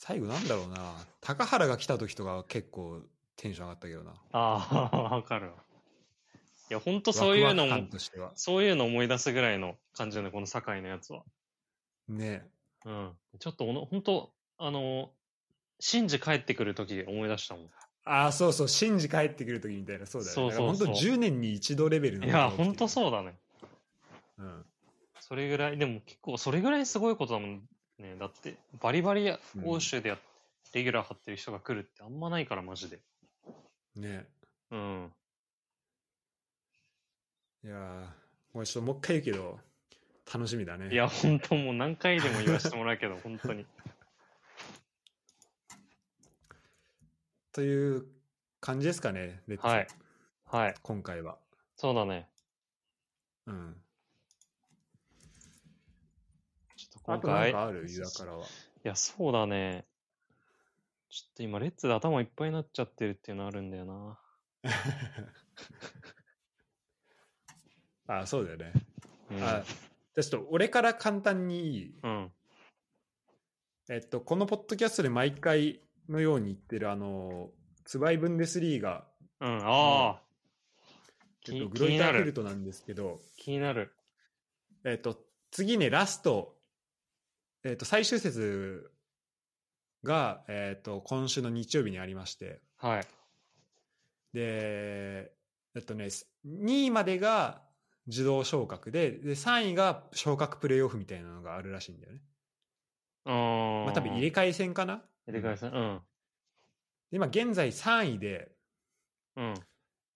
[0.06, 0.94] 最後なんだろうな。
[1.20, 3.00] 高原が来た時とかは結構
[3.36, 4.14] テンション上がったけどな。
[4.30, 5.54] ああ、 わかるわ。
[6.70, 11.24] いや、ほんとそういうのワクワクそういうの思い出すぐらいの感じだね、この堺のやつは。
[12.06, 12.48] ね。
[12.84, 13.16] うん。
[13.40, 15.10] ちょっとおの、ほんと、あの、
[15.80, 17.70] シンジ帰ってくる時思い出したもん。
[18.04, 18.68] ああそうそう。
[18.68, 20.06] シンジ帰ってくる時みたいな。
[20.06, 20.34] そうだよね。
[20.34, 20.86] そうそうそう。
[20.86, 23.36] だから本当10年に一度レベルのいや、ほんとそうだね。
[24.38, 24.64] う、うん、
[25.18, 27.68] それぐらい、でも結構それぐらいすごいことだもん
[27.98, 28.16] ね。
[28.16, 29.32] だって、バリバリ
[29.64, 30.18] 欧州でや、
[30.72, 33.00] レギュラー張ってる人が来るってあんまないから、マジで。
[33.96, 34.26] ね
[34.70, 35.12] うん。
[37.64, 38.06] いやー
[38.54, 39.58] もうちょっともう一回言うけど
[40.32, 43.66] 楽しみだねいや、ほんともう何回でも言わせてもらうけど、 本当に。
[47.52, 48.06] という
[48.60, 49.88] 感じですかねレッツ、はい。
[50.44, 50.74] はい。
[50.82, 51.38] 今回は
[51.76, 52.28] そうだね。
[53.46, 53.82] うん
[57.06, 57.86] 今あとなん回、かある？
[57.90, 58.48] ユダからはい
[58.82, 59.86] や、そうだね。
[61.08, 64.18] ちょっと今、レッツで頭いっぱいになっちゃってるっていうのあるんだよな。
[68.08, 68.72] あそうだよね、
[69.30, 69.42] うん。
[69.42, 72.32] あちょっと俺から簡単にうん。
[73.88, 77.50] えっと、このポッドキャストで毎回のように言ってる、あの、
[77.84, 79.04] ツバイブンデスリーガ、
[79.40, 79.58] うん。
[79.62, 80.22] ああ。
[81.48, 82.32] えっと、きグロイターフェル。
[82.34, 83.92] トなんですけど、気になる。
[84.84, 85.16] えっと、
[85.52, 86.55] 次ね、ラスト、
[87.68, 88.92] えっと、最終節
[90.04, 93.02] が、えっと、今週の日曜日にありまして、はい。
[94.32, 95.32] で、
[95.74, 96.04] えっとね、
[96.46, 97.62] 2位までが
[98.06, 102.22] 自動昇格で、で、3位が昇格プレーオフみたいなのがあるらしいんだよね。
[103.24, 103.84] うーん。
[103.86, 105.02] まあ、多分入れ替え戦かな？
[105.26, 105.70] 入れ替え戦。
[105.72, 106.00] うん。
[107.10, 108.52] で今現在3位で、
[109.34, 109.54] うん。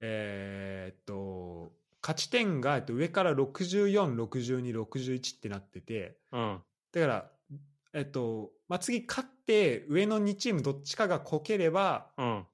[0.00, 6.62] えーっと、勝ち点がえっと上から64、62、61ってなってて、うん。
[6.92, 7.30] だから、
[7.92, 12.46] えっと、まあ、次勝って上の2チームどっちかがこければ、うん。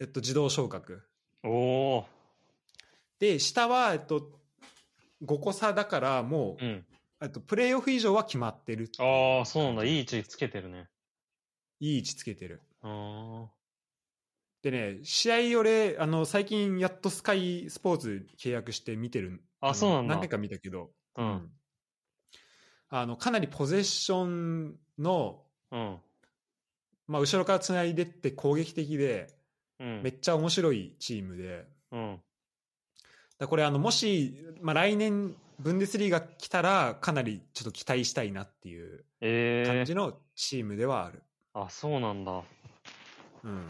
[0.00, 1.02] えっと、自動昇格。
[1.44, 1.50] お
[1.98, 2.06] お。
[3.20, 4.40] で、下は、えっと、
[5.24, 6.84] 5個差だからもう、うん。
[7.22, 9.84] えっと、プレーオフ以上は決まってるってああ、そうなんだ。
[9.84, 10.88] いい位置つけてるね。
[11.78, 12.60] いい位置つけてる。
[12.82, 13.46] あ
[14.62, 19.30] でね、試合俺、あの、最近やっとスカイスポーツ契約して見てる。
[19.30, 21.22] のあそうなんだ何回か見たけど、あ。
[21.22, 21.50] うん。
[22.94, 25.40] あの、かなりポゼッションの、
[25.70, 25.96] うん。
[27.08, 29.34] まあ、後ろからつないでって攻撃的で、
[29.80, 30.02] うん。
[30.02, 32.20] めっちゃ面白いチームで、うん。
[33.38, 41.22] だこれあの、もし、まあ、来年、ブンデスリーガ来たら、かなりちょっと期待したいなっていうええ感じのチームではある。
[41.54, 42.42] あ、そうなんだ。
[43.42, 43.68] うん。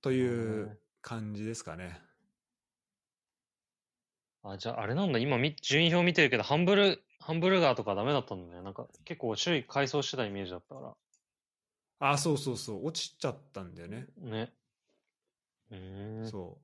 [0.00, 2.00] という感じですかね。
[4.44, 5.18] あ、じゃああれなんだ。
[5.18, 8.62] 今み、順位表見てるけど、ハンブル、ハンブルガーとかダメだったんだね。
[8.62, 10.96] なんか結構首位回走してたイメージだったか
[12.00, 14.06] あ、そうそうそう、落ちちゃったんだよね。
[14.20, 14.30] ら。
[14.30, 14.52] ね。
[15.70, 16.30] うーん。
[16.30, 16.58] そ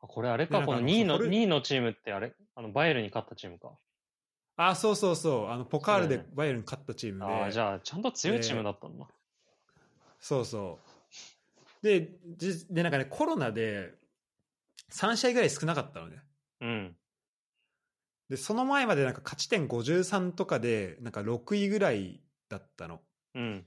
[0.00, 2.34] あこれあれか、このでなんかあの2位の、フォル2位のチームってあれ？
[2.56, 3.68] あの、バイエルに勝ったチームか。
[3.68, 3.72] う。
[4.56, 7.24] あ、そうそうそう、あの、ポカールでバイエルン勝ったチームで。
[7.24, 9.06] ああ、じゃあ、ちゃんと強いチームだったんだ。
[10.20, 10.78] そうそ
[11.82, 11.84] う。
[11.84, 13.94] で、じで、なんかね、コロナで
[14.90, 16.22] 3試合ぐらい少なかったのね。
[16.60, 16.96] うん。
[18.28, 23.00] で、その前までなんか勝ち点53とかで、なんか6位ぐらいだったの。
[23.34, 23.66] うん。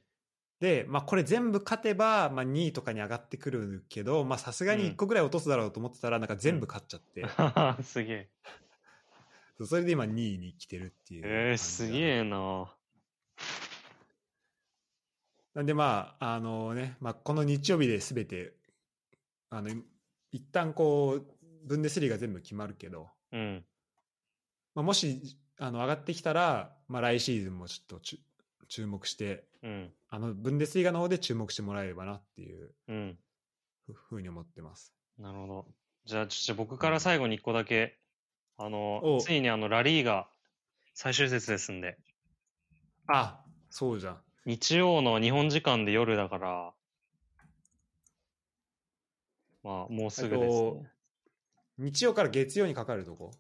[0.60, 7.26] で、まあこれ全部勝てば、まあ2位とかに上がってくるけど、まあさすがに1個ぐらい落とすだろうと思ってたら、なんか全部勝っちゃって、
[7.84, 8.30] すげえ。
[9.66, 11.24] それで今2位に来てるっていう。
[11.26, 12.72] えー、すげえな。
[15.54, 18.54] なんでまあ、あのね、まあこの日曜日で全て、
[19.50, 19.70] あの、
[20.32, 21.26] 一旦こう、
[21.64, 23.66] ブンデスリーが全部決まるけど、うん。
[24.74, 28.02] まあ、もしあの上がってきたら、まあ、来シーズンもちょっと
[28.68, 29.94] 注目してうん。
[30.10, 33.18] あのブンデスリーガの方で注目してもらえればなっていううん。
[33.88, 34.94] ふふうに思ってます。
[35.18, 35.68] なるほど。
[36.06, 38.00] じゃあ、ちょっと僕から最後に一個だけ、
[38.58, 40.28] あおの、ついにあの、ラリーが
[40.94, 41.98] 最終節ですんで、
[43.08, 44.22] あそうじゃん。
[44.46, 46.74] 日曜の日本時間で夜だから、
[49.64, 50.92] まあ、もうすぐですえっとね。
[51.78, 53.32] 日曜から月曜にかかるとこ？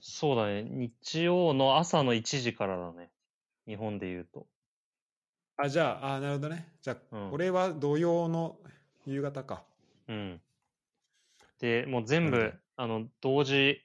[0.00, 0.62] そうだね。
[0.62, 3.10] 日曜の朝の1時からだね。
[3.66, 4.46] 日本で言うと。
[5.56, 6.72] あじゃああなるほどね。
[6.80, 8.56] じゃあ、うんこれは土曜の
[9.06, 9.62] 夕方か。
[10.08, 10.40] うん。
[11.58, 13.84] で、もう全部あの、同時、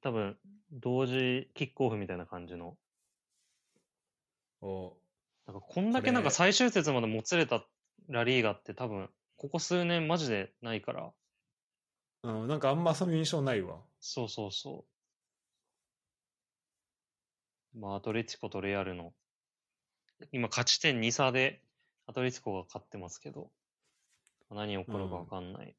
[0.00, 0.38] 多分、
[0.72, 2.78] 同時キックオフみたいな感じの。
[4.62, 4.96] お
[5.46, 7.64] なんかこんだけなんか最終節までもつれた
[8.08, 9.10] ラリーガって多分、
[9.42, 11.10] ここ数年マジでないから、
[12.22, 13.80] うん、なんかあんまその印象ないわ。
[14.00, 14.84] そうそうそ
[17.74, 17.78] う。
[17.80, 19.12] まあ、アトレティコとレアルの、
[20.30, 21.60] 今勝ち点2差で
[22.06, 23.50] アトレティコが勝ってますけど、
[24.48, 25.74] 何起こるかわかんない。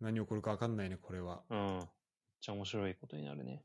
[0.00, 1.42] 何起こるか分かんないね、これは。
[1.50, 1.78] うん。
[1.78, 1.86] めっ
[2.40, 3.64] ちゃ面白いことになるね。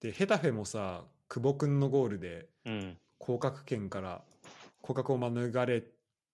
[0.00, 2.98] で、ヘタフェもさ、久保君のゴールでうん。
[3.18, 4.22] 降格圏から
[4.88, 5.82] 降格を免れ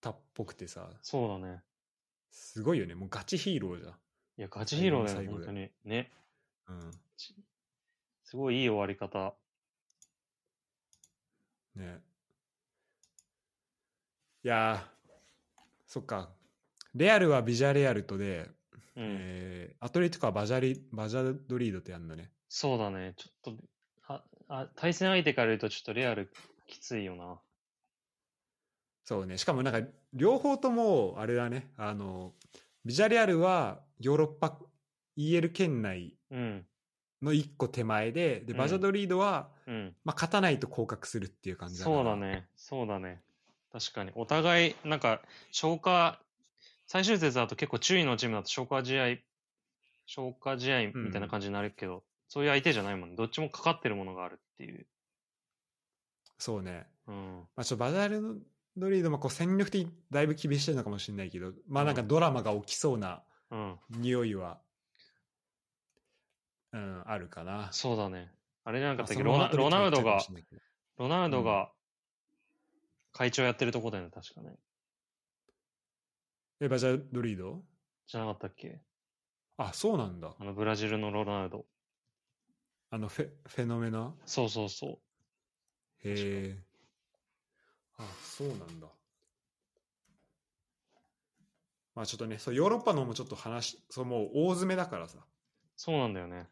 [0.00, 1.60] たっぽくてさ、そうだね。
[2.30, 2.94] すごいよね。
[2.94, 3.94] もうガチヒーローじゃんい
[4.42, 5.70] や、ガチヒーローだよ、最後の最後本当に。
[5.84, 6.12] ね。
[6.68, 6.90] うん。
[8.22, 9.34] すごいいい終わり方。
[11.74, 11.98] ね。
[14.44, 14.88] いや、
[15.88, 16.30] そっか。
[16.94, 18.50] レアルはビジャレアルとで、
[18.94, 19.16] うん。
[19.18, 22.30] えーアトレティコはバジャリバジャドリードとやるのね。
[22.48, 23.14] そうだね。
[23.16, 23.64] ちょっと、
[24.06, 26.30] あ、あ、対戦相手から言うとちょっとレアル
[26.68, 27.40] きついよな。
[29.04, 29.36] そうね。
[29.38, 31.70] しかもなんか、両方とも、あれだね。
[31.76, 32.34] あの、
[32.84, 34.58] ビジャレアルはヨーロッパ
[35.16, 36.66] EL 圏内うん。
[37.22, 39.96] の一個手前で、で、うんバジャドリードは、うん。
[40.04, 42.16] まあ、勝たないと降格するっていう感じだそうだ。
[42.16, 42.48] ね。
[42.54, 43.22] そうだね。
[43.72, 44.12] 確かに。
[44.14, 46.20] お互い、なんか、消化、
[46.86, 49.16] 最終節だと結構注意のチームだと消化試合、
[50.06, 53.16] 消化試合みたいな感じになるけど、そういう相手じゃないもんね。
[53.16, 54.86] どっちもかかってるものがあるっていう。
[56.38, 56.86] そうね。
[57.06, 57.38] うん。
[57.56, 58.08] まあ、ちょっとバジャ
[58.76, 63.78] ドリードもこう戦力的にだいぶ厳しいのかもしれないけど、まあなんかドラマが起きそうなうん。
[63.90, 64.58] 匂いは、
[66.72, 67.68] うん、あるかな。
[67.72, 68.32] そうだね。
[68.64, 70.18] あれじゃなかまあったっけロナロナウドが
[70.96, 71.70] ロナウドが
[73.12, 74.56] 会長やってるとこだよね、確かね。
[76.60, 77.62] え、バジャドリード？
[78.06, 78.80] じゃなかったっけ？
[79.56, 80.34] あ、そうなんだ。
[80.38, 81.66] あのブラジルのロナウド。
[82.90, 84.14] あのフェ、フェノメナ？
[84.26, 84.98] そうそうそ
[86.04, 86.58] へえ。
[87.98, 88.88] あ、そうなんだ。
[91.94, 95.18] まあちょっとね、そうヨーロッパの方もちょっと話、そうもう大詰めだからさ。
[95.18, 95.22] う。
[95.76, 96.48] そうなんだよね。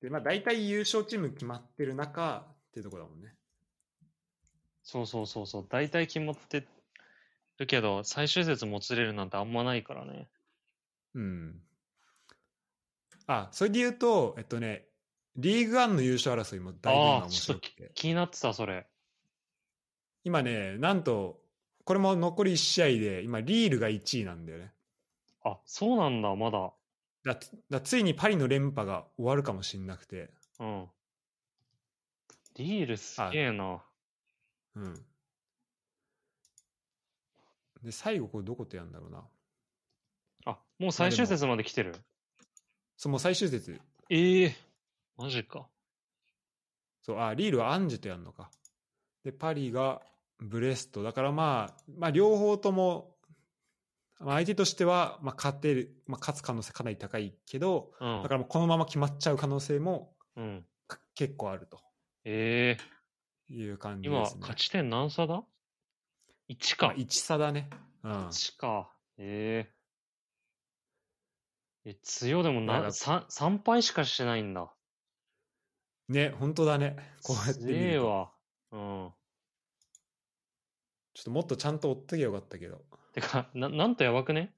[0.00, 3.34] で、まあ大体優勝チーム決まってる中っていうところだもんね。
[4.82, 5.66] そうそうそうそう。
[5.68, 6.66] 大体決まって
[7.58, 10.28] るけど、最終節もつれるなんてあんまないからね。
[11.14, 11.60] うん。
[13.26, 14.86] あ、それで言うと、えっとね、
[15.36, 17.90] リーグワンの優勝争いもだいぶ今面ああ、ちょっと白くて。
[17.94, 18.86] 気になってた、それ。
[20.26, 21.40] 今ね、なんと、
[21.84, 24.72] これも残り1試合で、今、リールが1位なんだよね。
[25.44, 26.72] あ、そうなんだ、まだ。
[27.24, 27.38] だ
[27.70, 30.32] だついにパリの連覇が終わるかもしれなくて。
[30.58, 30.88] うん。
[32.56, 33.84] リールすげえな。
[34.74, 34.94] うん。
[37.84, 39.24] で、最後これどことやるんだろうな。
[40.46, 41.94] あ、もう最終節まで来てる？
[42.96, 43.80] そう、もう最終節。
[44.10, 44.56] ええ
[45.16, 45.68] マジか。
[47.02, 48.50] そう、あ、リールはアンジェとやるのか。
[49.22, 50.02] で、パリが
[50.38, 51.02] ブレスト。
[51.02, 53.14] だからまあ、まあ、両方とも、
[54.18, 58.36] まあ、相手としては、まあ、勝てる、まあ、勝つ可能性かなり高いけど、うんだか。
[58.36, 60.66] らこのまま決まっちゃう可能性もうん。
[60.86, 61.80] か結構あると
[62.24, 62.76] え
[63.50, 64.40] えいう感じ今、ですね。
[64.40, 65.44] 勝ち点何差だ
[66.48, 66.88] ?1 か。
[66.88, 67.70] まあ、1差だね。
[68.02, 68.12] うん。
[68.28, 68.90] 1か。
[69.18, 69.72] え
[71.84, 74.72] ええ、強でもな、いやだ 3, 3敗しかしてないんだ。
[76.08, 76.96] ね、本当だね。
[77.22, 77.80] こうやってす見ると。
[77.80, 78.32] げえわ。
[78.72, 79.12] うん。
[81.16, 82.82] ちょっともっとちゃんと追っとけばよかったけど。
[83.14, 84.52] てか、な、なんとやばくね？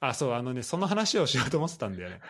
[0.00, 2.20] あ、そう、あのね、その話をしようと思ってたんだよね。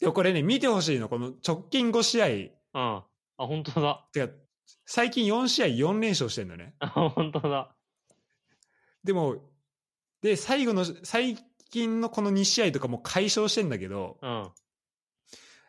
[0.00, 1.10] でもこれね、見てほしいの。
[1.10, 2.26] この直近5試合。
[2.28, 2.50] うん。
[2.72, 3.04] あ、
[3.36, 4.06] 本当だ。
[4.10, 4.32] てか、
[4.86, 6.74] 最近4試合4連勝してんのね。
[6.78, 7.76] あ、 本当だ。
[9.04, 9.36] でも、
[10.22, 11.36] で、最後の、最
[11.68, 14.50] 近のこの2試合とかも解消してんだけど、うん。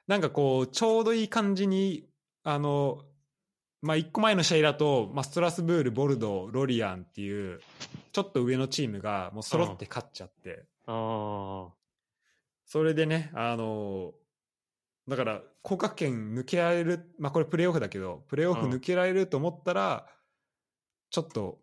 [0.07, 2.07] なんかこう、ちょうどいい感じに、
[2.43, 3.03] あの、
[3.83, 7.59] まあ、1個前の試合だと、まあ、ストラスブール、ボルドー、ロリアンっていう、
[8.13, 11.73] ちょっと上のチームがもう揃って勝っちゃって、ああ。
[12.65, 14.13] それでね、あの、
[15.09, 20.07] だから、降格圏抜けられる、まあ、これプレーオフだけど、プレーオフ抜けられると思ったら、
[21.09, 21.59] ちょっと、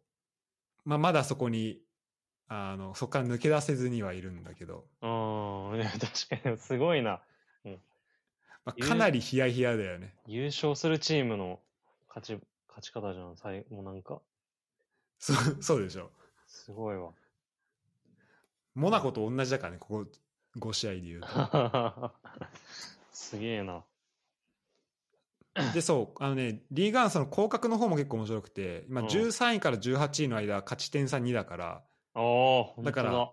[0.85, 1.81] まあ、まだそこに、
[2.49, 5.07] あの、そこから抜け出せずにはいるんだけど、う
[5.75, 5.81] ん。
[5.81, 7.23] いや、確かに、すごいな。
[8.67, 10.15] まあ、かなりヒヤヒヤだよね。
[10.27, 11.61] 優勝するチームの
[12.13, 13.37] 勝ち、勝ち方じゃん。
[13.37, 14.21] 最もうなんか、
[15.19, 16.11] そう、そうでしょ。
[16.47, 17.13] すごいわ。
[18.75, 20.07] モナコと同じだからね、ここ
[20.59, 22.13] 5試合で言うと。
[23.13, 23.85] すげえな。
[25.75, 31.67] で、そう、あのね、リーガンその降格の方も結構面白くて、今うん13位から18位の間、勝ち点差2だから、
[32.15, 32.91] ああ、本当だ。
[32.91, 33.33] だから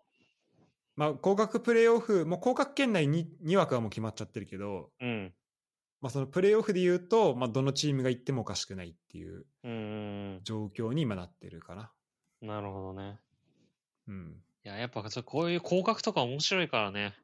[0.95, 5.33] まあ、降格プレーオフ、もう降格圏内に 2, 枠はもう決まっちゃってるけど、うん。
[5.99, 9.45] まあ、そのプレーオフで言うと、まあ、どのチームが行ってもおかしくないっていう
[10.43, 11.91] 状況に今なってるかな。
[12.41, 12.47] うん。
[12.49, 13.19] なるほどね。
[14.07, 14.43] うん。
[14.63, 17.15] いいや、やっぱそうこういう広角とか面白いからね。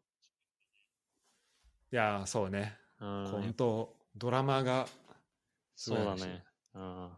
[1.91, 2.77] いやー、そうね。
[2.99, 3.27] うん。
[3.29, 4.87] 本当ドラマが
[5.75, 6.43] すそごいう話だね。
[6.73, 6.83] うん。
[6.83, 7.17] やっ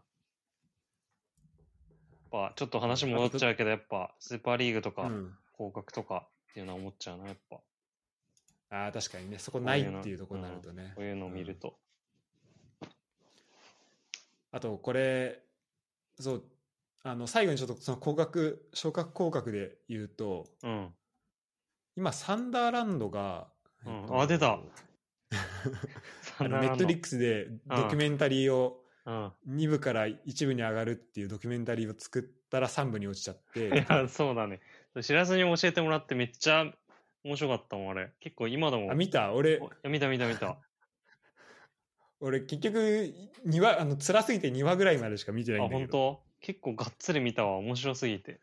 [2.30, 5.32] ぱ、ちょっと話戻っちゃうけど、やっぱ、スーパーリーグとか、うん。
[5.56, 7.60] 広角とかっていうのは思っちゃうな、やっぱ。
[8.70, 10.92] ああ、確かにね、そこないっていうところになるとね。
[10.96, 11.78] こういうのを見ると。
[14.52, 15.42] あと、これ、
[16.18, 16.44] そう、
[17.02, 20.94] あの、最後にちょっとその広角、昇格広角で言うと、うん。
[21.96, 23.48] 今、サンダーランドが、
[23.84, 24.58] うんえっとあ出た
[26.38, 29.32] あのネットリックスでドキュメンタリーをうん。
[29.48, 34.60] 2部から1部に上がるっていうドキュメンタリーを作ったら3部に落ちちゃっいて、や、そうだね。
[35.00, 36.64] 知らずに教えてもらってめっちゃ
[37.26, 38.12] 面白かったもん、あれ。
[38.20, 38.92] 結構今でも。
[38.92, 39.32] あ、見た？
[39.34, 40.58] 俺見た見た見た。
[42.20, 42.78] 俺結局
[43.44, 45.92] 2話、あの、辛すぎて2話ぐらいまでしか見てなあ、いんだけ本ど。
[45.92, 46.26] 当？
[46.40, 47.56] 結構がっつり見たわ。
[47.56, 48.40] 面白すぎて。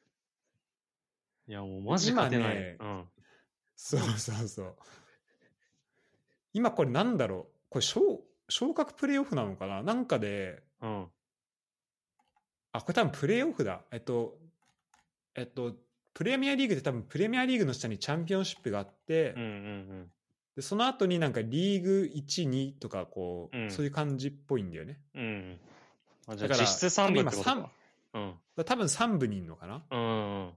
[1.47, 2.55] いや、もうマジ勝てない。
[2.55, 3.09] 今ねうん。
[3.75, 4.75] そうそうそう。
[6.53, 7.53] 今これなんだろう？
[7.69, 8.01] これ昇、
[8.49, 9.81] 昇格プレイオフなのかな？
[9.81, 11.07] なんかで、うん。
[12.73, 13.83] あ、これ多分プレイオフだ。
[13.91, 14.37] えっと、
[15.35, 15.75] えっと、
[16.13, 20.11] プレミアリーグって多分プレミアリーグの下にチャンピオンシップがあって、うんうん
[20.55, 24.99] でその後になんかリーグ1、2とかこう、うんそういう感じっぽいんだよね。
[25.15, 25.59] うん。
[26.27, 27.71] だから実質3部ってことか。
[28.13, 28.35] うん。
[28.63, 30.51] 多分3部にいるのかなうんうん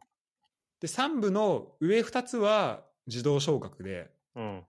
[0.81, 4.63] で、3部の上2つは自動昇格で、うん。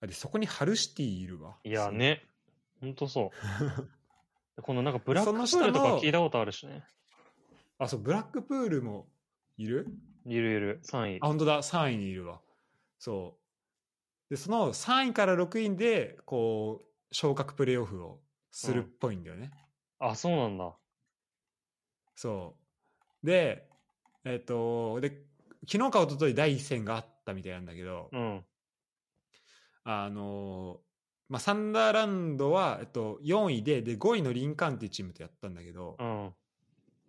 [0.00, 1.56] でそこにハルシティいるわ。
[1.64, 2.22] いやね。
[2.80, 3.32] ほんとそ
[4.56, 4.62] う。
[4.62, 6.84] このなんかブラックプールとか聞いたことあるしね。
[7.78, 9.08] あ、そう、ブラックプールも
[9.56, 9.86] いる？
[10.24, 10.80] いるいる。
[10.84, 11.26] 3位あ、。
[11.26, 12.40] 本当だ、3位にいるわ。
[12.98, 14.30] そう。
[14.30, 19.52] で、その3位から6位で、こう、昇格プレイオフをするっぽいんだよね。
[19.98, 20.76] あ、そうなんだ。
[22.14, 22.56] そ
[23.22, 23.26] う。
[23.26, 23.68] で、
[24.24, 25.22] えっ、と、で、
[25.70, 28.44] 昨日か一昨日第一戦があったみたいなんだけど、うん。
[29.84, 30.80] あの、
[31.28, 36.34] まあ、サンダーランドは、えっと、4位で、で、5位のリンカーンっていうチームとやったんだけど、うん。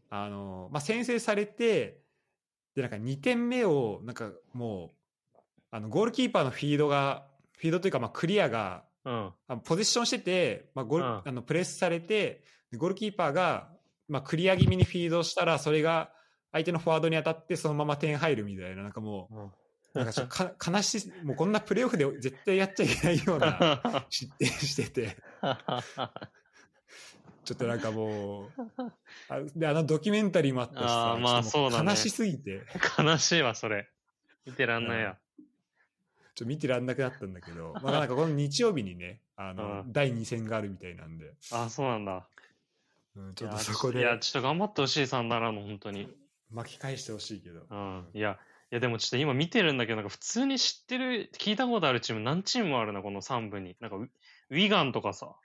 [0.09, 2.01] あの、まあ、先制されて、
[2.78, 4.91] で、なんか2点目を、なんかも
[5.34, 5.38] う、
[5.71, 7.25] あの、ゴールキーパーのフィードが、
[7.57, 9.34] フィードというか、まあ、クリアが、うん。
[9.47, 11.21] あのポジションしてて、まあゴールうん。
[11.25, 13.69] あのプレスされて、でゴールキーパーが、
[14.07, 16.11] まあ、クリア気味にフィードしたら、それが
[16.51, 19.45] 相手のフォワードに当たって、そのまま点入るみたいな、なんかもうん。
[19.45, 25.17] う、なんかか悲しい、もうこんなプレーオフで絶対やっちゃいけないような 失点してて、
[27.47, 28.51] ちょっとなんかもう、
[29.29, 32.63] あであのドキュメンタリーもあったしあさー、まあそうだね悲しすぎて、
[32.99, 33.87] 悲しいわ、それ。
[34.45, 35.15] 見てらんないや。
[35.37, 42.27] ちょっと見てらんなくなったんだけど、 まあなんかこの日曜日にね、あの、うん第2戦があるみたいなんで、あ、そうなんだ。
[43.15, 46.13] うんちょっとそこでいや、ちょっと頑張ってほしい、サンダーランド、本当に。
[46.51, 47.65] 巻き返してほしいけど。
[47.69, 48.07] うん。
[48.13, 48.37] いや、
[48.71, 53.77] いや、でもちょっと今見てるんだけど、なんか普通に知ってる、聞いたことあるチーム何チームもあるな、この3部に。
[53.79, 54.09] なんかウ、
[54.49, 55.35] ウィガンとかさ、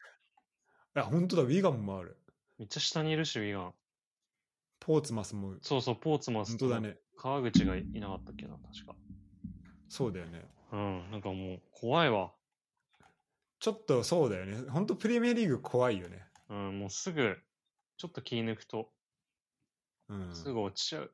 [0.94, 2.16] あ、本当だ、ウィガンもある。
[2.58, 3.74] めっちゃ下にいるし、ウィガン。
[4.80, 6.98] ポーツマスも、そうそう、ポーツマスと本当だね。
[7.16, 8.94] 川口がいなかったっけな、確か。
[9.88, 10.44] そうだよね。
[10.72, 12.32] うん、なんかもう、怖いわ。
[13.60, 14.68] ちょっとそうだよね。
[14.70, 16.26] 本当プレミアリーグ怖いよね。
[16.48, 17.38] うん、もうすぐ、
[17.96, 18.90] ちょっと気抜くと、
[20.08, 20.34] うん。
[20.34, 21.12] すぐ落ちちゃう。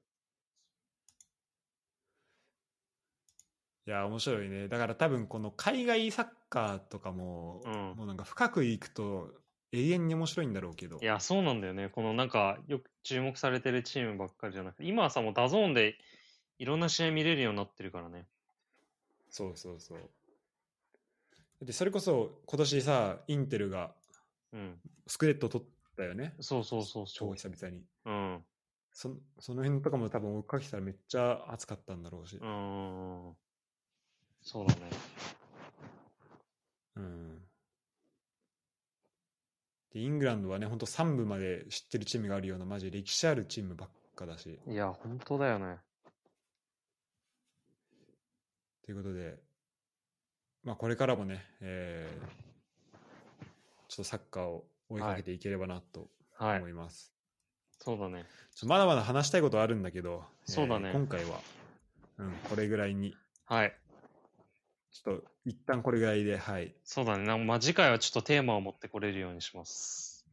[3.86, 4.68] いや、面白いね。
[4.68, 9.30] だから多分この海外サッカーとかも、うんもうなんか深くいくと
[9.72, 10.98] 永遠に面白いんだろうけど。
[11.00, 11.88] いや、そうなんだよね。
[11.88, 15.96] このなんか、よく注目されてるチームばっかりじゃなくて、今はさ、もうダゾーンで
[16.58, 18.26] いろんな試合見れるようになってるからね。
[19.30, 21.64] そうそうそう。
[21.64, 23.92] で、それこそ今年さ、インテルが
[24.52, 24.80] うん。
[25.06, 25.66] スクデット取っ
[25.96, 26.34] たよね。
[26.40, 27.34] そうそうそうそ超う。
[27.34, 27.84] 久々に。
[28.04, 28.44] うん。
[28.92, 32.36] そその辺とかも多分追っかけてたらめっちゃ熱かったんだろうし。
[32.36, 33.36] うーん。
[34.42, 34.80] そうだね。
[36.96, 37.42] うん。
[39.92, 44.58] で、イングランドはね、本当3部まで知ってるチームがあるような、マジ歴史あるチームばっかだし。
[44.66, 45.78] いや、本当だよね。
[48.84, 49.38] ということで、
[50.64, 52.48] まあ、これからもね、えー
[53.88, 56.68] ちょっとサッカーを追いかけていければなとはい思。
[56.68, 57.14] います。
[57.78, 58.26] そうだね。
[58.54, 61.40] ちょまだまだ話したいことはあるんだけど、そうだねえー今回は、
[62.18, 63.16] うん、これぐらいに、
[63.46, 63.74] はい。
[64.92, 66.74] ちょっと一旦これぐらいで、はい。
[66.84, 67.44] そうだね。
[67.44, 70.26] まあ、次回はちょっとテーマを持ってこれるようにします。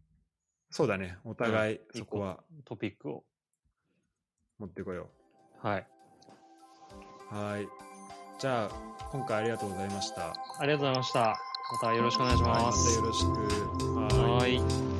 [0.69, 3.23] そうだね、お互いうんそこはトピックを。
[4.59, 5.09] 持ってこよ
[5.61, 5.87] はい。
[7.31, 7.35] う。
[7.35, 7.67] はい。
[8.39, 8.69] じゃあ、
[9.11, 10.33] 今回ありがとうございました。
[10.59, 11.19] ありがとうございました。
[11.81, 12.93] またよろしくお願いしはいまます。
[12.93, 13.29] たよろしく。
[13.95, 14.94] はーい。